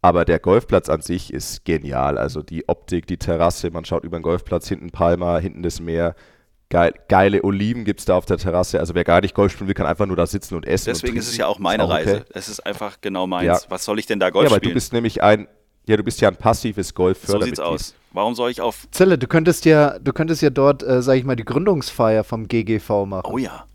Aber 0.01 0.23
der 0.23 0.39
Golfplatz 0.39 0.87
an 0.87 1.01
sich 1.01 1.33
ist 1.33 1.65
genial. 1.65 2.17
Also 2.17 2.41
die 2.41 2.69
Optik, 2.69 3.05
die 3.07 3.17
Terrasse, 3.17 3.69
man 3.69 3.83
schaut 3.83 4.05
über 4.05 4.17
den 4.17 4.23
Golfplatz, 4.23 4.69
hinten 4.69 4.91
Palma, 4.91 5.39
hinten 5.39 5.61
das 5.61 5.81
Meer. 5.81 6.15
Geil, 6.73 6.93
geile 7.07 7.43
Oliven 7.43 7.85
gibt 7.85 7.99
es 7.99 8.07
da 8.07 8.17
auf 8.17 8.25
der 8.25 8.37
Terrasse. 8.39 8.79
Also 8.79 8.95
wer 8.95 9.03
gar 9.03 9.21
nicht 9.21 9.35
Golf 9.35 9.51
spielen 9.51 9.67
will, 9.67 9.75
kann 9.75 9.85
einfach 9.85 10.07
nur 10.07 10.15
da 10.15 10.25
sitzen 10.25 10.55
und 10.55 10.65
essen. 10.65 10.85
Deswegen 10.87 11.13
und 11.13 11.19
ist 11.19 11.27
es 11.29 11.37
ja 11.37 11.45
auch 11.45 11.59
meine 11.59 11.83
Ist 11.83 11.89
okay. 11.89 11.95
Reise. 11.99 12.25
Es 12.33 12.49
ist 12.49 12.65
einfach 12.65 12.97
genau 12.99 13.27
meins. 13.27 13.45
Ja. 13.45 13.59
Was 13.69 13.85
soll 13.85 13.99
ich 13.99 14.07
denn 14.07 14.19
da 14.19 14.31
Golf 14.31 14.45
Ja, 14.45 14.51
weil 14.51 14.57
spielen? 14.57 14.71
du 14.71 14.73
bist 14.73 14.91
nämlich 14.91 15.21
ein, 15.21 15.47
ja, 15.85 15.97
du 15.97 16.03
bist 16.03 16.19
ja 16.19 16.29
ein 16.29 16.35
passives 16.35 16.75
so 16.75 16.79
sieht's 16.79 16.93
Golf-Fördermitglied. 16.95 17.59
aus. 17.59 17.93
Warum 18.11 18.33
soll 18.33 18.49
ich 18.49 18.59
auf. 18.59 18.87
Zelle, 18.89 19.19
du 19.19 19.27
könntest 19.27 19.65
ja, 19.65 19.99
du 19.99 20.13
könntest 20.13 20.41
ja 20.41 20.49
dort, 20.49 20.81
äh, 20.81 21.03
sag 21.03 21.15
ich 21.15 21.25
mal, 21.25 21.35
die 21.35 21.45
Gründungsfeier 21.45 22.23
vom 22.23 22.47
GGV 22.47 23.05
machen. 23.05 23.31
Oh 23.31 23.37
ja. 23.37 23.65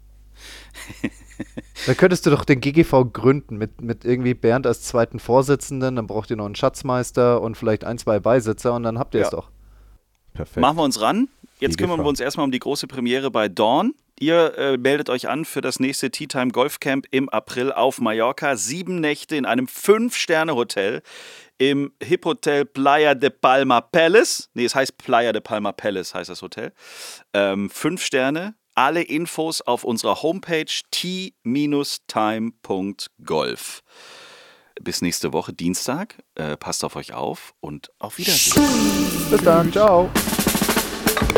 Da 1.87 1.95
könntest 1.95 2.27
du 2.27 2.31
doch 2.31 2.45
den 2.45 2.61
GGV 2.61 3.05
gründen 3.13 3.57
mit, 3.59 3.81
mit 3.81 4.05
irgendwie 4.05 4.35
Bernd 4.35 4.67
als 4.67 4.83
zweiten 4.83 5.21
Vorsitzenden, 5.21 5.95
dann 5.97 6.07
braucht 6.09 6.31
ihr 6.31 6.37
noch 6.37 6.47
einen 6.47 6.57
Schatzmeister 6.57 7.41
und 7.41 7.57
vielleicht 7.57 7.85
ein, 7.85 7.97
zwei 7.99 8.19
Beisitzer 8.19 8.75
und 8.75 8.83
dann 8.83 8.99
habt 8.99 9.15
ihr 9.15 9.21
es 9.21 9.29
Ja. 9.31 9.37
doch. 9.37 9.51
Perfekt. 10.35 10.59
Machen 10.61 10.77
wir 10.79 10.83
uns 10.85 11.01
ran. 11.01 11.29
Jetzt 11.61 11.77
kümmern 11.77 12.01
wir 12.01 12.07
uns 12.07 12.21
erstmal 12.21 12.44
um 12.44 12.53
die 12.53 12.59
große 12.59 12.87
Premiere 12.87 13.31
bei 13.31 13.49
Dawn. 13.49 13.94
Ihr 14.21 14.57
äh, 14.57 14.77
meldet 14.77 15.11
euch 15.11 15.29
an 15.29 15.44
für 15.44 15.61
das 15.61 15.79
nächste 15.81 16.11
Tea 16.11 16.27
Time 16.27 16.51
Golf 16.51 16.81
Camp 16.81 17.07
im 17.11 17.29
April 17.29 17.73
auf 17.73 18.01
Mallorca. 18.01 18.57
Sieben 18.57 19.01
Nächte 19.01 19.37
in 19.37 19.44
einem 19.44 19.68
Fünf-Sterne-Hotel 19.68 21.03
im 21.59 21.92
Hip 22.03 22.25
Hotel 22.25 22.64
Playa 22.64 23.14
de 23.14 23.31
Palma 23.31 23.81
Palace. 23.81 24.51
Nee, 24.55 24.64
es 24.64 24.75
heißt 24.75 24.99
Playa 24.99 25.33
de 25.33 25.40
Palma 25.40 25.73
Palace, 25.73 26.14
heißt 26.14 26.31
das 26.31 26.42
Hotel. 26.42 26.73
Ähm, 27.33 27.71
fünf 27.71 28.05
Sterne. 28.05 28.55
Alle 28.75 29.03
Infos 29.03 29.61
auf 29.61 29.83
unserer 29.83 30.23
Homepage 30.23 30.66
t-time.golf. 30.92 31.42
Bis 34.81 35.03
nächste 35.03 35.33
Woche, 35.33 35.53
Dienstag. 35.53 36.14
Äh, 36.37 36.57
passt 36.57 36.85
auf 36.85 36.94
euch 36.94 37.12
auf 37.12 37.55
und 37.59 37.90
auf 37.99 38.18
Wiedersehen. 38.18 38.62
Bis 39.31 39.42
dann, 39.42 39.73
ciao. 39.73 40.09